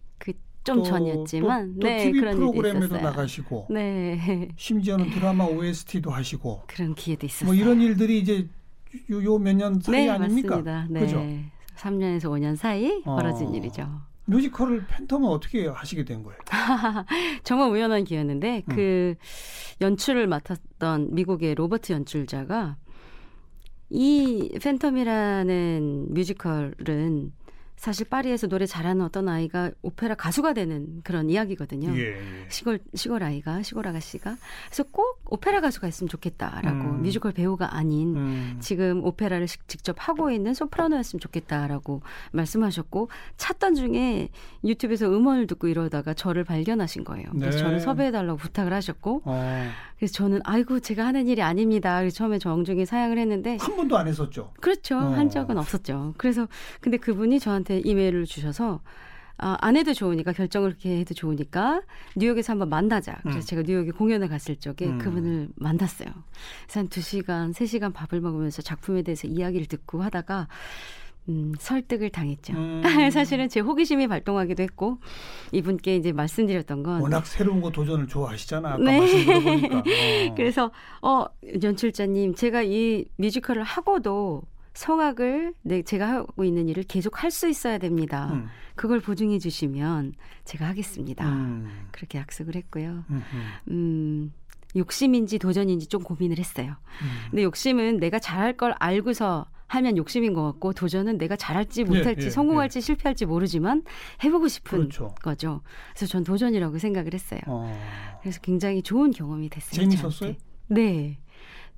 좀 0.64 0.76
또- 0.78 0.82
전이었지만 0.84 1.74
또, 1.74 1.80
또 1.80 1.86
네, 1.88 2.04
TV 2.04 2.20
그런 2.20 2.36
프로그램에도. 2.36 2.96
나가시고 3.00 3.66
네. 3.70 4.48
심지어는 4.56 5.10
드라마 5.10 5.44
OST도 5.44 6.10
하시고 6.10 6.62
그런 6.68 6.94
기회도 6.94 7.26
있었어요. 7.26 7.46
뭐 7.46 7.54
이런 7.54 7.80
일들이 7.80 8.18
이제 8.20 8.48
요 9.10 9.38
몇 9.38 9.54
년 9.56 9.80
사이 9.80 10.04
네, 10.04 10.08
아닙니까? 10.10 10.56
맞습니다. 10.62 10.86
네. 10.90 11.00
그죠? 11.00 11.26
3년에서 11.76 12.24
5년 12.30 12.54
사이 12.56 13.02
어. 13.04 13.16
벌어진 13.16 13.54
일이죠. 13.54 13.88
뮤지컬을 14.26 14.86
팬텀은 14.86 15.24
어떻게 15.28 15.66
하시게 15.66 16.04
된 16.04 16.22
거예요? 16.22 16.38
정말 17.42 17.70
우연한 17.70 18.04
기회였는데 18.04 18.62
음. 18.68 18.74
그 18.74 19.14
연출을 19.80 20.28
맡았던 20.28 21.12
미국의 21.14 21.56
로버트 21.56 21.92
연출자가 21.92 22.76
이 23.90 24.50
팬텀이라는 24.60 26.12
뮤지컬은 26.12 27.32
사실 27.82 28.06
파리에서 28.08 28.46
노래 28.46 28.64
잘하는 28.64 29.04
어떤 29.04 29.28
아이가 29.28 29.72
오페라 29.82 30.14
가수가 30.14 30.52
되는 30.52 31.00
그런 31.02 31.28
이야기거든요. 31.28 31.90
예, 31.98 32.12
예. 32.16 32.46
시골 32.48 32.78
시골 32.94 33.24
아이가 33.24 33.60
시골 33.64 33.88
아가씨가 33.88 34.36
그래서 34.66 34.84
꼭 34.92 35.20
오페라 35.28 35.60
가수가 35.60 35.88
있으면 35.88 36.08
좋겠다라고 36.08 36.78
음. 36.90 37.02
뮤지컬 37.02 37.32
배우가 37.32 37.74
아닌 37.74 38.14
음. 38.16 38.56
지금 38.60 39.02
오페라를 39.04 39.48
시- 39.48 39.58
직접 39.66 39.96
하고 39.98 40.30
있는 40.30 40.54
소프라노였으면 40.54 41.18
좋겠다라고 41.18 42.02
말씀하셨고 42.30 43.08
찾던 43.36 43.74
중에 43.74 44.28
유튜브에서 44.62 45.08
음원을 45.08 45.48
듣고 45.48 45.66
이러다가 45.66 46.14
저를 46.14 46.44
발견하신 46.44 47.02
거예요. 47.02 47.30
그래서 47.32 47.58
네. 47.58 47.64
저를 47.64 47.80
섭외해달라고 47.80 48.38
부탁을 48.38 48.72
하셨고 48.74 49.22
어, 49.24 49.70
그래서 50.02 50.14
저는 50.14 50.40
아이고 50.42 50.80
제가 50.80 51.06
하는 51.06 51.28
일이 51.28 51.42
아닙니다. 51.42 52.00
그래서 52.00 52.16
처음에 52.16 52.40
정중히 52.40 52.84
사양을 52.84 53.18
했는데 53.18 53.56
한 53.60 53.76
번도 53.76 53.96
안 53.96 54.08
했었죠. 54.08 54.52
그렇죠. 54.60 54.96
어. 54.96 55.00
한 55.00 55.30
적은 55.30 55.56
없었죠. 55.56 56.14
그래서 56.18 56.48
근데 56.80 56.96
그분이 56.96 57.38
저한테 57.38 57.78
이메일을 57.84 58.24
주셔서 58.24 58.80
아, 59.38 59.56
안 59.60 59.76
해도 59.76 59.94
좋으니까 59.94 60.32
결정을 60.32 60.70
그렇게 60.70 60.98
해도 60.98 61.14
좋으니까 61.14 61.82
뉴욕에서 62.16 62.54
한번 62.54 62.68
만나자. 62.68 63.20
그래서 63.22 63.38
음. 63.38 63.42
제가 63.42 63.62
뉴욕에 63.62 63.92
공연을 63.92 64.26
갔을 64.26 64.56
적에 64.56 64.86
음. 64.86 64.98
그분을 64.98 65.50
만났어요. 65.54 66.08
그래서 66.64 66.80
한 66.80 66.88
2시간, 66.88 67.54
3시간 67.54 67.94
밥을 67.94 68.20
먹으면서 68.20 68.60
작품에 68.60 69.02
대해서 69.02 69.28
이야기를 69.28 69.66
듣고 69.66 70.02
하다가 70.02 70.48
음, 71.28 71.52
설득을 71.58 72.10
당했죠. 72.10 72.52
음. 72.54 72.82
사실은 73.12 73.48
제 73.48 73.60
호기심이 73.60 74.08
발동하기도 74.08 74.62
했고 74.62 74.98
이분께 75.52 75.96
이제 75.96 76.12
말씀드렸던 76.12 76.82
건 76.82 77.00
워낙 77.00 77.26
새로운 77.26 77.60
거 77.60 77.70
도전을 77.70 78.08
좋아하시잖아. 78.08 78.68
아까 78.70 78.78
네. 78.78 78.98
말씀. 78.98 79.18
어. 79.76 79.82
그래서 80.36 80.70
어 81.00 81.24
연출자님 81.62 82.34
제가 82.34 82.62
이 82.62 83.04
뮤지컬을 83.16 83.62
하고도 83.62 84.42
성악을 84.74 85.54
네, 85.62 85.82
제가 85.82 86.08
하고 86.08 86.44
있는 86.44 86.68
일을 86.68 86.82
계속 86.84 87.22
할 87.22 87.30
수 87.30 87.48
있어야 87.48 87.78
됩니다. 87.78 88.30
음. 88.32 88.48
그걸 88.74 89.00
보증해 89.00 89.38
주시면 89.38 90.14
제가 90.44 90.66
하겠습니다. 90.66 91.28
음. 91.28 91.88
그렇게 91.92 92.18
약속을 92.18 92.56
했고요. 92.56 93.04
음. 93.10 93.22
음. 93.32 93.42
음, 93.70 94.32
욕심인지 94.74 95.38
도전인지 95.38 95.86
좀 95.88 96.02
고민을 96.02 96.38
했어요. 96.38 96.76
음. 97.02 97.08
근데 97.30 97.42
욕심은 97.44 97.98
내가 97.98 98.18
잘할 98.18 98.56
걸 98.56 98.74
알고서 98.78 99.46
하면 99.72 99.96
욕심인 99.96 100.34
것 100.34 100.42
같고 100.44 100.74
도전은 100.74 101.16
내가 101.16 101.34
잘할지 101.34 101.84
못할지 101.84 102.26
예, 102.26 102.30
성공할지 102.30 102.82
실패할지 102.82 103.24
모르지만 103.24 103.82
해보고 104.22 104.48
싶은 104.48 104.78
그렇죠. 104.78 105.14
거죠. 105.22 105.62
그래서 105.94 106.06
전 106.06 106.24
도전이라고 106.24 106.78
생각을 106.78 107.14
했어요. 107.14 107.40
어. 107.46 108.18
그래서 108.20 108.38
굉장히 108.42 108.82
좋은 108.82 109.12
경험이 109.12 109.48
됐어요. 109.48 109.80
재밌었어요? 109.80 110.10
저한테. 110.10 110.38
네. 110.68 111.18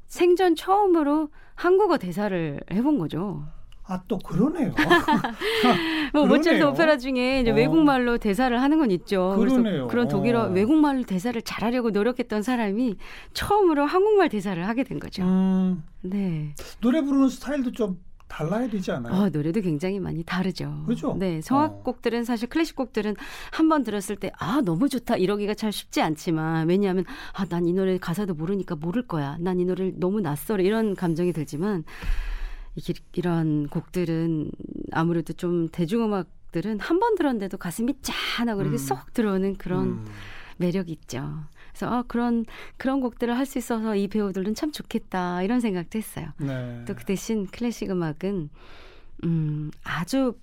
생전 0.06 0.56
처음으로 0.56 1.28
한국어 1.54 1.98
대사를 1.98 2.60
해본 2.72 2.98
거죠. 2.98 3.46
아, 3.86 4.00
또 4.08 4.18
그러네요. 4.18 4.72
뭐 6.14 6.26
모차르트. 6.26 6.62
오페라 6.64 6.96
중에 6.96 7.40
이제 7.42 7.50
어. 7.50 7.54
외국말로 7.54 8.16
대사를 8.16 8.60
하는 8.60 8.78
건 8.78 8.90
있죠. 8.92 9.34
그러네요. 9.38 9.88
그런 9.88 10.08
독일어 10.08 10.44
어. 10.44 10.48
외국말로 10.48 11.02
대사를 11.02 11.40
잘하려고 11.42 11.90
노력했던 11.90 12.42
사람이 12.42 12.96
처음으로 13.34 13.84
한국말 13.84 14.30
대사를 14.30 14.66
하게 14.66 14.84
된 14.84 14.98
거죠. 14.98 15.22
음, 15.22 15.82
네. 16.00 16.54
노래 16.80 17.02
부르는 17.02 17.28
스타일도 17.28 17.72
좀 17.72 17.98
달라야 18.26 18.68
되지 18.68 18.90
않아요? 18.90 19.12
어, 19.14 19.28
노래도 19.28 19.60
굉장히 19.60 20.00
많이 20.00 20.24
다르죠. 20.24 20.82
그죠? 20.86 21.14
네, 21.18 21.36
어. 21.36 21.40
성악곡들은 21.42 22.24
사실 22.24 22.48
클래식 22.48 22.74
곡들은 22.76 23.14
한 23.52 23.68
번 23.68 23.84
들었을 23.84 24.16
때 24.16 24.30
아 24.38 24.62
너무 24.64 24.88
좋다 24.88 25.16
이러기가 25.16 25.52
참 25.54 25.70
쉽지 25.70 26.00
않지만 26.00 26.68
왜냐하면 26.68 27.04
아 27.34 27.44
난 27.44 27.66
이 27.66 27.72
노래 27.74 27.98
가사도 27.98 28.32
모르니까 28.34 28.76
모를 28.76 29.06
거야. 29.06 29.36
난 29.40 29.60
이 29.60 29.66
노래를 29.66 29.92
너무 29.98 30.20
낯설어 30.22 30.62
이런 30.62 30.94
감정이 30.96 31.32
들지만 31.34 31.84
이, 32.76 32.94
이런 33.14 33.68
곡들은 33.68 34.50
아무래도 34.92 35.32
좀 35.32 35.68
대중음악들은 35.68 36.80
한 36.80 37.00
번 37.00 37.14
들었는데도 37.16 37.56
가슴이 37.58 37.94
짠하고 38.02 38.62
이렇게 38.62 38.76
음. 38.76 38.78
쏙 38.78 39.12
들어오는 39.12 39.56
그런 39.56 39.86
음. 39.88 40.04
매력이 40.58 40.92
있죠. 40.92 41.44
그래서 41.72 41.88
아, 41.92 42.02
그런 42.06 42.44
그런 42.76 43.00
곡들을 43.00 43.36
할 43.36 43.46
수 43.46 43.58
있어서 43.58 43.96
이 43.96 44.06
배우들은 44.08 44.54
참 44.54 44.70
좋겠다 44.70 45.42
이런 45.42 45.60
생각도 45.60 45.98
했어요. 45.98 46.28
네. 46.38 46.84
또그 46.86 47.04
대신 47.04 47.46
클래식 47.46 47.90
음악은 47.90 48.50
음, 49.24 49.70
아주 49.82 50.36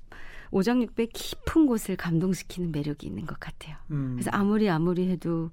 오장육부의 0.51 1.07
깊은 1.13 1.65
곳을 1.65 1.95
감동시키는 1.95 2.71
매력이 2.73 3.07
있는 3.07 3.25
것 3.25 3.39
같아요. 3.39 3.77
음. 3.91 4.13
그래서 4.15 4.29
아무리 4.33 4.69
아무리 4.69 5.09
해도 5.09 5.49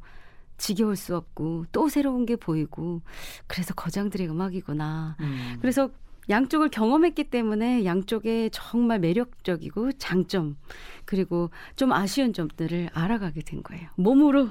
지겨울 0.56 0.96
수 0.96 1.14
없고 1.16 1.66
또 1.70 1.88
새로운 1.88 2.26
게 2.26 2.34
보이고 2.34 3.00
그래서 3.46 3.74
거장들의 3.74 4.28
음악이구나. 4.28 5.16
음. 5.20 5.56
그래서 5.60 5.88
양쪽을 6.30 6.68
경험했기 6.70 7.24
때문에 7.30 7.84
양쪽의 7.84 8.50
정말 8.52 8.98
매력적이고 8.98 9.92
장점 9.92 10.56
그리고 11.04 11.50
좀 11.76 11.92
아쉬운 11.92 12.32
점들을 12.34 12.90
알아가게 12.92 13.40
된 13.42 13.62
거예요. 13.62 13.88
몸으로 13.96 14.50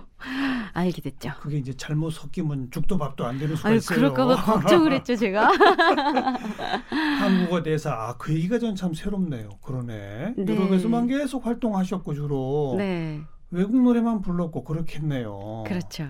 알게 0.73 1.01
됐죠. 1.01 1.31
그게 1.39 1.57
이제 1.57 1.73
잘못 1.73 2.09
섞이면 2.11 2.69
죽도 2.71 2.97
밥도 2.97 3.25
안 3.25 3.37
되는 3.37 3.55
수가 3.55 3.69
아유 3.69 3.77
있어요. 3.77 3.95
그럴까봐 3.97 4.35
걱정을 4.43 4.91
했죠 4.93 5.15
제가. 5.15 5.51
한국어 7.19 7.61
대사 7.63 7.91
아, 7.93 8.15
그 8.17 8.33
얘기가 8.33 8.59
전 8.59 8.77
참 8.77 8.93
새롭네요. 8.93 9.49
그러네. 9.63 10.33
네. 10.37 10.45
유럽에서만 10.53 11.07
계속 11.07 11.45
활동하셨고 11.47 12.13
주로 12.13 12.75
네, 12.77 13.21
외국 13.49 13.81
노래만 13.81 14.21
불렀고 14.21 14.63
그렇겠네요. 14.63 15.63
그렇죠. 15.65 16.07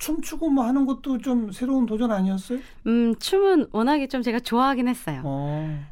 춤추고 0.00 0.48
뭐 0.50 0.64
하는 0.64 0.86
것도 0.86 1.18
좀 1.18 1.52
새로운 1.52 1.86
도전 1.86 2.10
아니었어요? 2.10 2.58
음, 2.86 3.14
춤은 3.18 3.68
워낙에 3.70 4.08
좀 4.08 4.22
제가 4.22 4.40
좋아하긴 4.40 4.88
했어요. 4.88 5.20
어. 5.24 5.86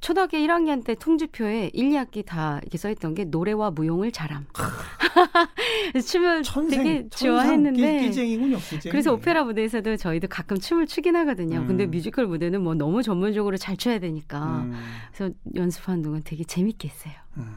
초등학교 0.00 0.36
1학년 0.36 0.84
때 0.84 0.94
통지표에 0.94 1.70
1, 1.72 1.88
2학기 1.88 2.26
다 2.26 2.58
이렇게 2.60 2.76
써있던 2.76 3.14
게 3.14 3.24
노래와 3.24 3.70
무용을 3.70 4.12
잘함. 4.12 4.44
춤을 6.06 6.42
천생 6.42 6.84
되게 6.84 7.08
좋아했는데. 7.08 8.00
끼, 8.00 8.06
끼쟁이군요. 8.08 8.58
끼쟁이. 8.58 8.90
그래서 8.90 9.14
오페라 9.14 9.44
무대에서도 9.44 9.96
저희도 9.96 10.28
가끔 10.28 10.58
춤을 10.58 10.86
추긴 10.86 11.16
하거든요. 11.16 11.60
음. 11.60 11.66
근데 11.66 11.86
뮤지컬 11.86 12.26
무대는 12.26 12.60
뭐 12.62 12.74
너무 12.74 13.02
전문적으로 13.02 13.56
잘 13.56 13.78
춰야 13.78 13.98
되니까. 13.98 14.64
음, 14.64 14.74
그래서 15.10 15.34
연습하는 15.54 16.02
동안 16.02 16.20
되게 16.22 16.44
재밌게 16.44 16.88
했어요. 16.88 17.14
음. 17.38 17.56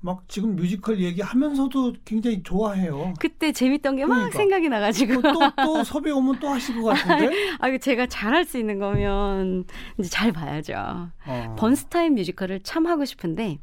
막 0.00 0.28
지금 0.28 0.54
뮤지컬 0.54 1.00
얘기하면서도 1.00 1.94
굉장히 2.04 2.42
좋아해요. 2.42 3.14
그때 3.18 3.52
재밌던 3.52 3.96
게막 3.96 4.16
그러니까. 4.16 4.38
생각이 4.38 4.68
나가지고. 4.68 5.22
또, 5.22 5.38
또 5.64 5.84
섭외 5.84 6.10
오면 6.10 6.38
또 6.38 6.48
하실 6.48 6.80
것 6.80 6.88
같은데? 6.90 7.30
아, 7.58 7.76
제가 7.78 8.06
잘할 8.06 8.44
수 8.44 8.58
있는 8.58 8.78
거면 8.78 9.64
이제 9.98 10.08
잘 10.08 10.32
봐야죠. 10.32 11.10
어. 11.26 11.56
번스타인 11.58 12.14
뮤지컬을 12.14 12.60
참 12.62 12.86
하고 12.86 13.04
싶은데 13.04 13.58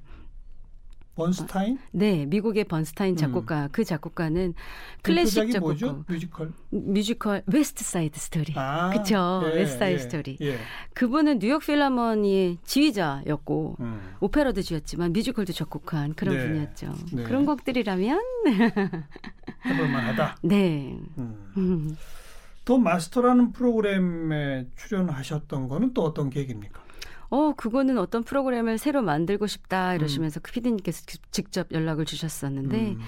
번스타인? 1.16 1.80
네, 1.92 2.26
미국의 2.26 2.66
번스타인 2.66 3.16
작곡가 3.16 3.70
그 3.72 3.84
작곡가는 3.84 4.54
클래식 5.02 5.36
대표작이 5.36 5.52
작곡가 5.54 5.72
뭐죠? 5.72 6.04
뮤지컬. 6.08 6.52
뮤지컬 6.70 7.44
웨스트 7.46 7.84
사이드 7.84 8.20
스토리. 8.20 8.54
아, 8.56 8.90
그쵸. 8.92 9.44
예, 9.46 9.56
웨스트 9.56 9.80
사이드 9.80 9.94
예, 9.94 9.98
스토리. 10.00 10.38
예. 10.42 10.58
그분은 10.94 11.40
뉴욕 11.40 11.62
필하모니의 11.62 12.58
지휘자였고 12.66 13.78
음. 13.80 14.16
오페라도 14.20 14.62
지었지만 14.62 15.14
뮤지컬도 15.14 15.54
작곡한 15.54 16.14
그런 16.16 16.36
네. 16.36 16.48
분이었죠. 16.48 16.94
네. 17.14 17.24
그런 17.24 17.46
곡들이라면 17.46 18.22
해볼 19.66 19.90
만하다. 19.90 20.38
네. 20.44 21.00
음. 21.18 21.52
음. 21.58 21.98
더 22.66 22.78
마스터라는 22.80 23.52
프로그램에 23.52 24.68
출연하셨던 24.76 25.70
거는 25.70 25.94
또 25.94 26.04
어떤 26.04 26.30
계기입니까? 26.30 26.85
어, 27.30 27.54
그거는 27.54 27.98
어떤 27.98 28.24
프로그램을 28.24 28.78
새로 28.78 29.02
만들고 29.02 29.48
싶다 29.48 29.92
음. 29.92 29.96
이러시면서 29.96 30.40
그 30.42 30.52
피디님께서 30.52 31.04
직접 31.32 31.68
연락을 31.72 32.06
주셨었는데 32.06 32.92
음. 32.92 33.00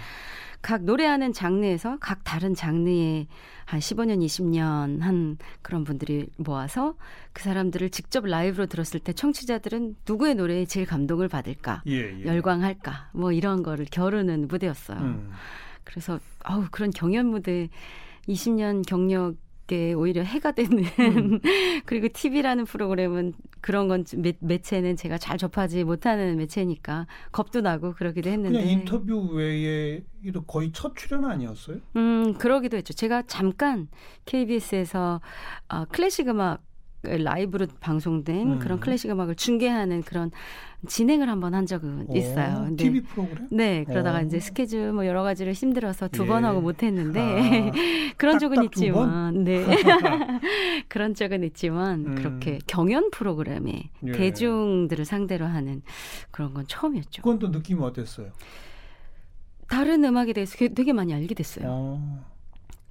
각 0.62 0.84
노래하는 0.84 1.34
장르에서 1.34 1.98
각 2.00 2.24
다른 2.24 2.56
장르에 2.56 3.28
한 3.66 3.80
15년, 3.80 4.24
20년 4.26 5.02
한 5.02 5.38
그런 5.62 5.84
분들이 5.84 6.28
모아서 6.38 6.96
그 7.34 7.44
사람들을 7.44 7.90
직접 7.90 8.26
라이브로 8.26 8.66
들었을 8.66 9.00
때 9.00 9.14
청취자들은 9.14 9.96
누구의 10.08 10.36
노래에 10.36 10.66
제일 10.66 10.86
감동을 10.86 11.28
받을까? 11.28 11.84
예, 11.88 12.20
예. 12.20 12.26
열광할까? 12.26 13.12
뭐 13.14 13.32
이런 13.32 13.62
거를 13.62 13.86
겨루는 13.90 14.48
무대였어요. 14.48 15.00
음. 15.00 15.32
그래서 15.84 16.20
아우 16.44 16.66
그런 16.72 16.92
경연 16.92 17.28
무대 17.28 17.70
20년 18.28 18.86
경력 18.86 19.36
에 19.70 19.94
오히려 19.94 20.22
해가 20.22 20.52
되는 20.54 20.84
음. 21.00 21.40
그리고 21.86 22.08
TV라는 22.14 22.64
프로그램은 22.66 23.34
그런 23.60 23.90
건 23.90 24.06
매, 24.16 24.34
매체는 24.40 24.96
제가 24.96 25.18
잘 25.18 25.38
접하지 25.38 25.84
못하는 25.84 26.38
매체니까 26.38 27.08
겁도 27.34 27.60
나고 27.60 27.94
그러기도 27.94 28.30
했는데 28.30 28.58
그냥 28.58 28.70
인터뷰 28.70 29.20
외에 29.34 30.04
거의 30.48 30.72
첫 30.72 30.96
출연 30.96 31.26
아니었어요? 31.26 31.80
음 31.98 32.34
그러기도 32.38 32.78
했죠. 32.78 32.94
제가 32.94 33.24
잠깐 33.28 33.90
KBS에서 34.26 35.20
어, 35.68 35.86
클래식 35.86 36.30
음악 36.30 36.62
그 36.62 36.77
라이브로 37.08 37.68
방송된 37.80 38.54
음. 38.54 38.60
그런 38.60 38.80
클래식 38.80 39.10
음악을 39.10 39.36
중계하는 39.36 40.04
그런 40.04 40.32
진행을 40.88 41.28
한번 41.28 41.56
한 41.56 41.66
적은 41.66 42.14
있어요. 42.16 42.58
오, 42.60 42.66
근데 42.66 42.84
TV 42.84 43.02
프로그램? 43.02 43.48
네, 43.50 43.84
그러다가 43.86 44.20
오. 44.20 44.22
이제 44.22 44.40
스케줄 44.40 44.94
뭐 44.94 45.08
여러 45.08 45.24
가지로 45.24 45.52
힘들어서 45.52 46.08
두번 46.08 46.44
예. 46.44 46.48
하고 46.48 46.62
못 46.62 46.84
했는데 46.84 47.20
아, 47.20 47.72
그런 48.18 48.38
적은 48.38 48.64
있지만 48.66 49.44
네. 49.44 49.66
그런 50.88 51.14
적은 51.16 51.44
있지만 51.46 52.06
음. 52.06 52.16
그렇게 52.16 52.60
경연 52.68 53.10
프로그램에 53.12 53.90
예. 54.06 54.12
대중들을 54.12 55.04
상대로 55.06 55.46
하는 55.46 55.82
그런 56.30 56.54
건 56.54 56.66
처음이었죠. 56.68 57.24
그건 57.24 57.40
또 57.40 57.48
느낌이 57.48 57.82
어땠어요? 57.84 58.30
다른 59.68 60.04
음악에 60.06 60.34
대해서 60.34 60.56
되게- 60.58 60.94
많이 60.94 61.14
알게 61.14 61.34
됐어요. 61.36 61.66
어. 61.70 62.26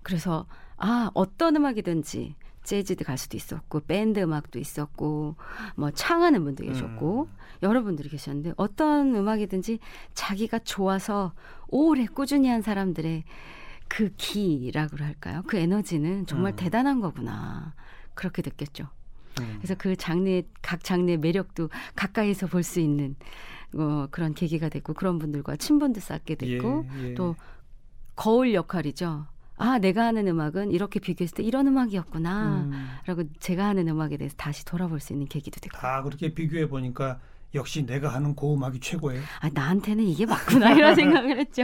그래서 0.02 0.46
아 0.76 1.10
어떤 1.14 1.56
음악이든지 1.56 2.34
재즈도 2.66 3.04
갈 3.04 3.16
수도 3.16 3.36
있었고 3.36 3.80
밴드 3.80 4.20
음악도 4.20 4.58
있었고 4.58 5.36
뭐 5.76 5.90
창하는 5.92 6.44
분도 6.44 6.64
계셨고 6.64 7.28
음. 7.30 7.36
여러분들이 7.62 8.08
계셨는데 8.08 8.52
어떤 8.56 9.14
음악이든지 9.14 9.78
자기가 10.14 10.58
좋아서 10.58 11.32
오래 11.68 12.04
꾸준히 12.06 12.48
한 12.48 12.60
사람들의 12.62 13.24
그 13.88 14.10
기라고 14.16 14.96
할까요? 14.98 15.42
그 15.46 15.56
에너지는 15.56 16.26
정말 16.26 16.52
음. 16.52 16.56
대단한 16.56 17.00
거구나 17.00 17.74
그렇게 18.14 18.42
느꼈죠. 18.44 18.88
음. 19.40 19.54
그래서 19.58 19.74
그 19.78 19.94
장르 19.96 20.42
각 20.60 20.82
장르의 20.82 21.18
매력도 21.18 21.70
가까이서 21.94 22.48
볼 22.48 22.62
수 22.64 22.80
있는 22.80 23.14
어, 23.76 24.08
그런 24.10 24.34
계기가 24.34 24.68
됐고 24.68 24.94
그런 24.94 25.18
분들과 25.18 25.56
친분도 25.56 26.00
쌓게 26.00 26.34
됐고 26.34 26.86
예, 26.98 27.10
예. 27.10 27.14
또 27.14 27.36
거울 28.16 28.54
역할이죠. 28.54 29.26
아, 29.57 29.78
내가 29.78 30.04
하는 30.07 30.26
음악은 30.28 30.70
이렇게 30.70 31.00
비교했을 31.00 31.36
때 31.36 31.42
이런 31.42 31.66
음악이었구나. 31.66 32.62
음. 32.64 32.88
라고 33.07 33.24
제가 33.40 33.66
하는 33.66 33.88
음악에 33.88 34.16
대해서 34.16 34.34
다시 34.36 34.64
돌아볼 34.64 35.00
수 35.00 35.12
있는 35.12 35.26
계기도 35.26 35.61
됐고. 35.61 35.76
다 35.78 36.02
그렇게 36.02 36.34
비교해 36.34 36.68
보니까 36.68 37.18
역시 37.54 37.86
내가 37.86 38.09
하는 38.11 38.34
고음악이 38.34 38.80
최고예요. 38.80 39.22
아, 39.40 39.48
나한테는 39.52 40.04
이게 40.04 40.26
맞구나. 40.26 40.72
이런 40.72 40.94
생각을 40.96 41.38
했죠. 41.38 41.62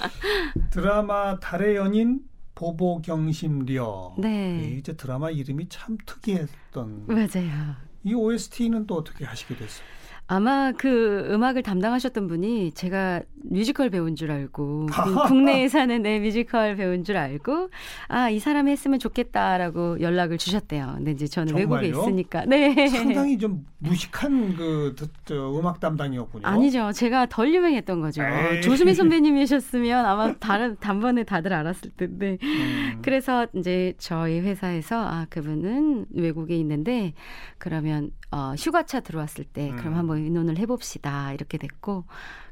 드라마 0.70 1.38
달의 1.40 1.76
연인 1.76 2.20
보보경심려. 2.54 4.14
네. 4.18 4.76
이제 4.78 4.94
드라마 4.94 5.30
이름이 5.30 5.68
참 5.68 5.96
특이했던. 6.06 7.06
맞아요. 7.06 7.74
이 8.04 8.12
OST는 8.14 8.86
또 8.86 8.96
어떻게 8.96 9.24
하시게 9.24 9.56
됐어요? 9.56 9.86
아마 10.26 10.72
그 10.72 11.28
음악을 11.30 11.62
담당하셨던 11.62 12.28
분이 12.28 12.72
제가 12.72 13.20
뮤지컬 13.46 13.90
배운 13.90 14.16
줄 14.16 14.30
알고 14.30 14.86
그 14.90 15.14
국내에 15.28 15.68
사는 15.68 16.00
내 16.02 16.18
뮤지컬 16.18 16.76
배운 16.76 17.04
줄 17.04 17.16
알고 17.18 17.68
아 18.08 18.30
이 18.30 18.38
사람이 18.38 18.70
했으면 18.70 18.98
좋겠다라고 18.98 20.00
연락을 20.00 20.38
주셨대요. 20.38 20.94
근데 20.96 21.10
이제 21.12 21.26
저는 21.26 21.54
외국에 21.54 21.92
정말요? 21.92 22.00
있으니까 22.00 22.44
네 22.46 22.88
상당히 22.88 23.36
좀 23.38 23.66
무식한 23.78 24.56
그 24.56 24.94
드- 24.96 25.06
저 25.26 25.52
음악 25.58 25.78
담당이었군요. 25.78 26.46
아니죠. 26.46 26.90
제가 26.92 27.26
덜 27.26 27.52
유명했던 27.54 28.00
거죠. 28.00 28.22
에이. 28.24 28.62
조수미 28.62 28.94
선배님이셨으면 28.94 30.06
아마 30.06 30.32
다른 30.38 30.76
단번에 30.80 31.24
다들 31.24 31.52
알았을 31.52 31.90
텐데. 31.98 32.38
음. 32.42 32.98
그래서 33.02 33.46
이제 33.54 33.92
저희 33.98 34.40
회사에서 34.40 34.96
아 35.06 35.26
그분은 35.28 36.06
외국에 36.14 36.56
있는데 36.56 37.12
그러면 37.58 38.10
어, 38.30 38.54
휴가차 38.58 39.00
들어왔을 39.00 39.44
때 39.44 39.70
음. 39.70 39.76
그럼 39.76 39.94
한번 39.94 40.13
의논을 40.16 40.58
해봅시다 40.58 41.32
이렇게 41.32 41.58
됐고 41.58 42.04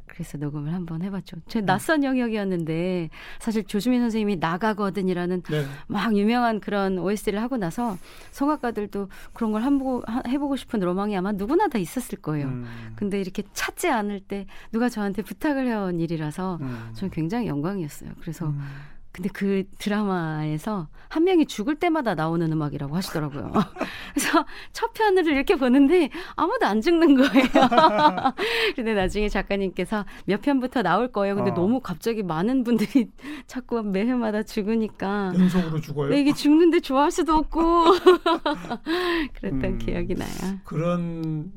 그래서 0.06 0.36
녹음을 0.36 0.74
한번 0.74 1.00
해봤죠. 1.00 1.38
제 1.48 1.60
음. 1.60 1.64
낯선 1.64 2.04
영역이었는데 2.04 3.08
사실 3.38 3.64
조수미 3.64 3.98
선생님이 3.98 4.36
나가거든이라는 4.36 5.42
네. 5.42 5.64
막 5.86 6.14
유명한 6.14 6.60
그런 6.60 6.98
OST를 6.98 7.40
하고 7.40 7.56
나서 7.56 7.96
성악가들도 8.30 9.08
그런 9.32 9.52
걸 9.52 9.62
한보, 9.62 10.02
하- 10.06 10.22
해보고 10.28 10.56
싶은 10.56 10.80
로망이 10.80 11.16
아마 11.16 11.32
누구나 11.32 11.68
다 11.68 11.78
있었을 11.78 12.18
거예요. 12.20 12.46
음. 12.48 12.92
근데 12.94 13.20
이렇게 13.22 13.42
찾지 13.54 13.88
않을 13.88 14.20
때 14.20 14.46
누가 14.70 14.90
저한테 14.90 15.22
부탁을 15.22 15.66
해온 15.66 15.98
일이라서 15.98 16.58
음. 16.60 16.90
저는 16.92 17.10
굉장히 17.10 17.46
영광이었어요. 17.46 18.10
그래서 18.20 18.48
음. 18.48 18.60
근데 19.12 19.28
그 19.30 19.64
드라마에서 19.78 20.88
한 21.10 21.24
명이 21.24 21.44
죽을 21.44 21.74
때마다 21.74 22.14
나오는 22.14 22.50
음악이라고 22.50 22.96
하시더라고요. 22.96 23.52
그래서 24.14 24.46
첫 24.72 24.94
편을 24.94 25.26
이렇게 25.26 25.56
보는데 25.56 26.08
아무도 26.34 26.64
안 26.64 26.80
죽는 26.80 27.16
거예요. 27.16 27.44
근데 28.74 28.94
나중에 28.94 29.28
작가님께서 29.28 30.06
몇 30.24 30.40
편부터 30.40 30.80
나올 30.80 31.12
거예요. 31.12 31.36
근데 31.36 31.50
어. 31.50 31.54
너무 31.54 31.80
갑자기 31.80 32.22
많은 32.22 32.64
분들이 32.64 33.10
자꾸 33.46 33.82
매 33.82 34.00
회마다 34.00 34.42
죽으니까 34.42 35.34
연속으로 35.38 35.80
죽어요. 35.82 36.08
네, 36.08 36.20
이게 36.20 36.32
죽는데 36.32 36.80
좋아할 36.80 37.10
수도 37.10 37.34
없고 37.34 37.84
그랬던 39.34 39.64
음. 39.64 39.78
기억이 39.78 40.14
나요. 40.14 40.58
그런 40.64 41.52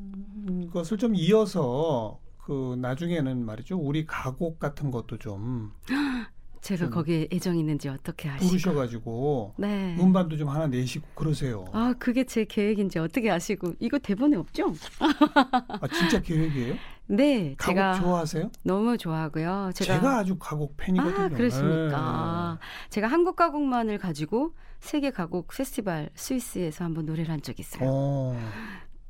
것을 0.73 0.97
좀 0.97 1.15
이어서 1.15 2.19
그 2.45 2.75
나중에는 2.79 3.45
말이죠. 3.45 3.77
우리 3.77 4.05
가곡 4.05 4.59
같은 4.59 4.91
것도 4.91 5.17
좀 5.17 5.71
제가 6.65 6.85
좀 6.85 6.89
거기에 6.89 7.27
애정 7.31 7.59
있는지 7.59 7.89
어떻게 7.89 8.27
아시고? 8.27 8.47
부르셔가지고 8.47 9.53
네. 9.57 9.95
음반도 9.99 10.35
좀 10.35 10.49
하나 10.49 10.65
내시고 10.65 11.07
그러세요. 11.13 11.65
아, 11.71 11.93
그게 11.99 12.23
제 12.23 12.43
계획인지 12.43 12.97
어떻게 12.97 13.29
아시고? 13.29 13.73
이거 13.79 13.99
대본에 13.99 14.35
없죠? 14.35 14.73
아, 14.99 15.87
진짜 15.93 16.19
계획이에요? 16.19 16.73
네, 17.05 17.53
가곡 17.55 17.75
제가 17.75 17.93
좋아하세요? 17.99 18.51
너무 18.63 18.97
좋아하고요. 18.97 19.73
제가, 19.75 19.93
제가, 19.93 20.17
아주 20.17 20.37
가곡 20.39 20.75
팬이거든요. 20.75 21.25
아, 21.25 21.29
그러십니까? 21.29 22.57
네. 22.59 22.89
제가 22.89 23.07
한국 23.09 23.35
가곡만을 23.35 23.99
가지고 23.99 24.55
세계 24.79 25.11
가곡 25.11 25.49
페스티벌 25.55 26.09
스위스에서 26.15 26.83
한번 26.83 27.05
노래를 27.05 27.29
한 27.31 27.43
적이 27.43 27.61
있어요. 27.61 27.87
어, 27.87 28.39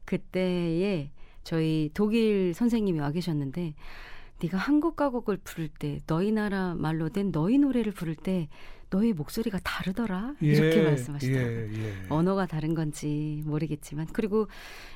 그때에 0.04 1.10
저희 1.46 1.90
독일 1.94 2.54
선생님이 2.54 3.00
와 3.00 3.12
계셨는데 3.12 3.76
네가 4.42 4.58
한국 4.58 4.96
가곡을 4.96 5.38
부를 5.44 5.70
때 5.70 6.00
너희 6.08 6.32
나라 6.32 6.76
말로 6.76 7.10
된 7.10 7.32
너희 7.32 7.58
노래를 7.58 7.94
부를 7.94 8.16
때 8.16 8.50
너의 8.92 9.14
목소리가 9.14 9.60
다르더라 9.64 10.36
이렇게 10.42 10.84
말씀하시더라고요. 10.84 11.74
예, 11.74 11.84
예. 11.88 11.94
언어가 12.10 12.46
다른 12.46 12.76
건지 12.76 13.42
모르겠지만 13.46 14.08
그리고 14.14 14.48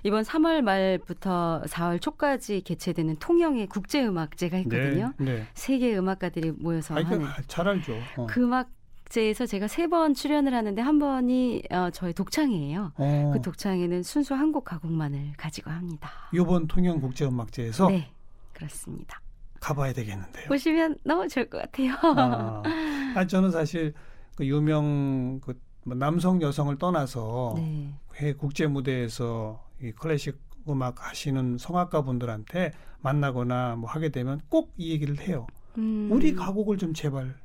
이번 0.04 0.24
3월 0.24 0.62
말부터 0.62 1.64
4월 1.66 2.00
초까지 2.02 2.62
개최되는 2.62 3.16
통영의 3.18 3.68
국제 3.68 4.06
음악제가 4.06 4.58
있거든요. 4.60 5.14
네, 5.18 5.26
네. 5.38 5.48
세계 5.54 5.98
음악가들이 5.98 6.52
모여서 6.52 6.96
아, 6.96 7.04
하는 7.04 7.26
잘 7.48 7.68
알죠. 7.68 7.98
어. 8.18 8.28
그 8.30 8.44
음악 8.44 8.70
제에서 9.10 9.48
제가 9.48 9.68
세 9.68 9.88
번 9.88 10.14
출연을 10.14 10.54
하는데 10.54 10.80
한 10.82 11.00
번이 11.00 11.64
어, 11.72 11.90
저희 11.92 12.14
독창이에요. 12.14 12.92
어, 12.96 13.32
그 13.34 13.42
독창에는 13.42 14.04
순수 14.04 14.36
한국 14.36 14.64
가곡만을 14.66 15.32
가지고 15.36 15.72
합니다. 15.72 16.12
이번 16.32 16.68
통영 16.68 17.02
국제음악제에서 17.02 17.88
네, 17.90 18.12
그렇습니다. 18.54 19.20
가봐야 19.60 19.94
되겠는데요. 19.94 20.48
보시면 20.48 20.98
너무 21.04 21.28
좋을 21.28 21.50
것 21.50 21.60
같아요. 21.62 21.94
아, 22.02 22.64
아, 23.16 23.28
저는 23.28 23.52
사실 23.52 23.94
그 24.36 24.46
유명 24.46 25.40
그뭐 25.42 25.96
남성 25.96 26.42
여성을 26.42 26.78
떠나서 26.78 27.54
네. 27.58 27.94
해외 28.16 28.34
국제 28.34 28.68
무대에서 28.68 29.64
이 29.82 29.92
클래식 29.92 30.40
음악 30.68 31.08
하시는 31.10 31.58
성악가 31.58 32.02
분들한테 32.04 32.72
만나거나 33.02 33.76
뭐 33.76 33.90
하게 33.90 34.10
되면 34.10 34.42
꼭 34.50 34.74
이 34.78 34.92
얘기를 34.92 35.20
해요. 35.20 35.48
음, 35.78 36.10
우리 36.12 36.34
가곡을 36.36 36.78
좀 36.78 36.94
제발 36.94 37.36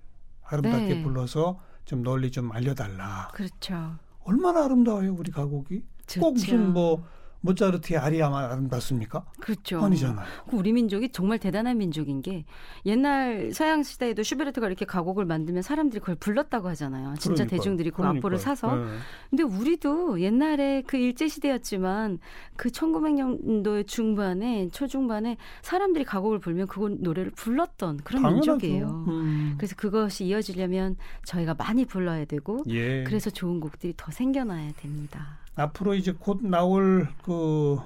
아름답게 0.44 0.94
네. 0.94 1.02
불러서 1.02 1.60
좀 1.84 2.02
널리 2.02 2.30
좀 2.30 2.52
알려달라. 2.52 3.28
그렇죠. 3.34 3.96
얼마나 4.24 4.64
아름다워요 4.64 5.14
우리 5.18 5.30
가곡이? 5.30 5.80
꼭 5.80 5.86
좋죠. 6.06 6.30
무슨 6.32 6.72
뭐 6.72 7.04
모차르트의 7.44 7.98
아리아만 7.98 8.50
아름답습니까? 8.50 9.24
그렇죠. 9.38 9.80
아니잖아요. 9.84 10.26
그 10.48 10.56
우리 10.56 10.72
민족이 10.72 11.10
정말 11.10 11.38
대단한 11.38 11.76
민족인 11.78 12.22
게 12.22 12.44
옛날 12.86 13.50
서양 13.52 13.82
시대에도 13.82 14.22
슈베르트가 14.22 14.66
이렇게 14.66 14.84
가곡을 14.86 15.26
만들면 15.26 15.62
사람들이 15.62 16.00
그걸 16.00 16.14
불렀다고 16.14 16.68
하잖아요. 16.68 17.14
진짜 17.18 17.44
그러니까요. 17.44 17.58
대중들이 17.58 17.90
그 17.90 17.96
그러니까요. 17.98 18.18
악보를 18.18 18.38
사서. 18.38 18.74
네. 18.76 18.84
근데 19.30 19.42
우리도 19.42 20.20
옛날에 20.20 20.82
그 20.86 20.96
일제 20.96 21.28
시대였지만 21.28 22.18
그 22.56 22.70
1900년도의 22.70 23.86
중반에 23.86 24.68
초중반에 24.70 25.36
사람들이 25.62 26.04
가곡을 26.04 26.38
불면 26.38 26.66
그건 26.66 26.98
노래를 27.00 27.30
불렀던 27.32 27.98
그런 28.04 28.22
당연하죠. 28.22 28.52
민족이에요. 28.52 29.04
음. 29.08 29.54
그래서 29.58 29.76
그것이 29.76 30.24
이어지려면 30.24 30.96
저희가 31.24 31.54
많이 31.54 31.84
불러야 31.84 32.24
되고 32.24 32.62
예. 32.68 33.04
그래서 33.04 33.28
좋은 33.30 33.60
곡들이 33.60 33.92
더 33.96 34.10
생겨나야 34.10 34.72
됩니다. 34.78 35.43
앞으로 35.56 35.94
이제 35.94 36.12
곧 36.12 36.44
나올 36.44 37.08
그 37.22 37.78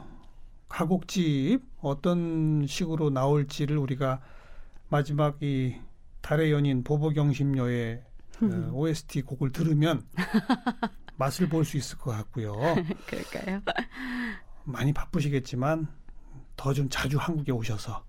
가곡집 0.69 1.63
어떤 1.81 2.67
식으로 2.67 3.11
나올지를 3.11 3.77
우리가 3.79 4.21
마지막 4.89 5.43
이 5.43 5.77
달의 6.21 6.51
연인 6.53 6.83
보보경심녀의 6.85 8.03
어, 8.43 8.47
OST 8.73 9.23
곡을 9.23 9.53
들으면 9.53 10.07
맛을 11.17 11.49
볼 11.49 11.65
수 11.65 11.77
있을 11.77 11.99
것 11.99 12.11
같고요. 12.13 12.55
그럴까요? 13.07 13.61
많이 14.65 14.93
바쁘시겠지만 14.93 15.89
더 16.57 16.73
좀 16.73 16.89
자주 16.89 17.19
한국에 17.19 17.53
오셔서 17.53 18.05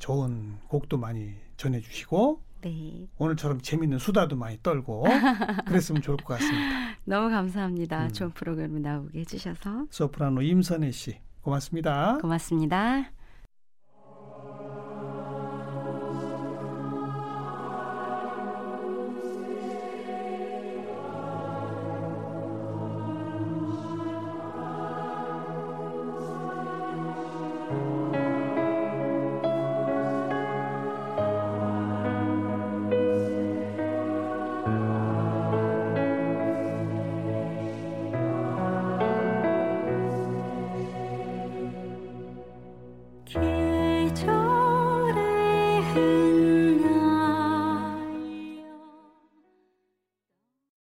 좋은 0.00 0.58
곡도 0.68 0.98
많이 0.98 1.34
전해주시고 1.56 2.42
네. 2.62 3.08
오늘처럼 3.18 3.60
재밌는 3.60 3.98
수다도 3.98 4.36
많이 4.36 4.58
떨고 4.62 5.04
그랬으면 5.66 6.02
좋을 6.02 6.16
것 6.18 6.34
같습니다. 6.34 6.96
너무 7.04 7.30
감사합니다. 7.30 8.04
음. 8.04 8.12
좋은 8.12 8.30
프로그램 8.30 8.80
나오게 8.80 9.20
해주셔서 9.20 9.86
소프라노 9.90 10.42
임선혜 10.42 10.90
씨 10.90 11.18
고맙습니다. 11.42 12.18
고맙습니다. 12.20 13.19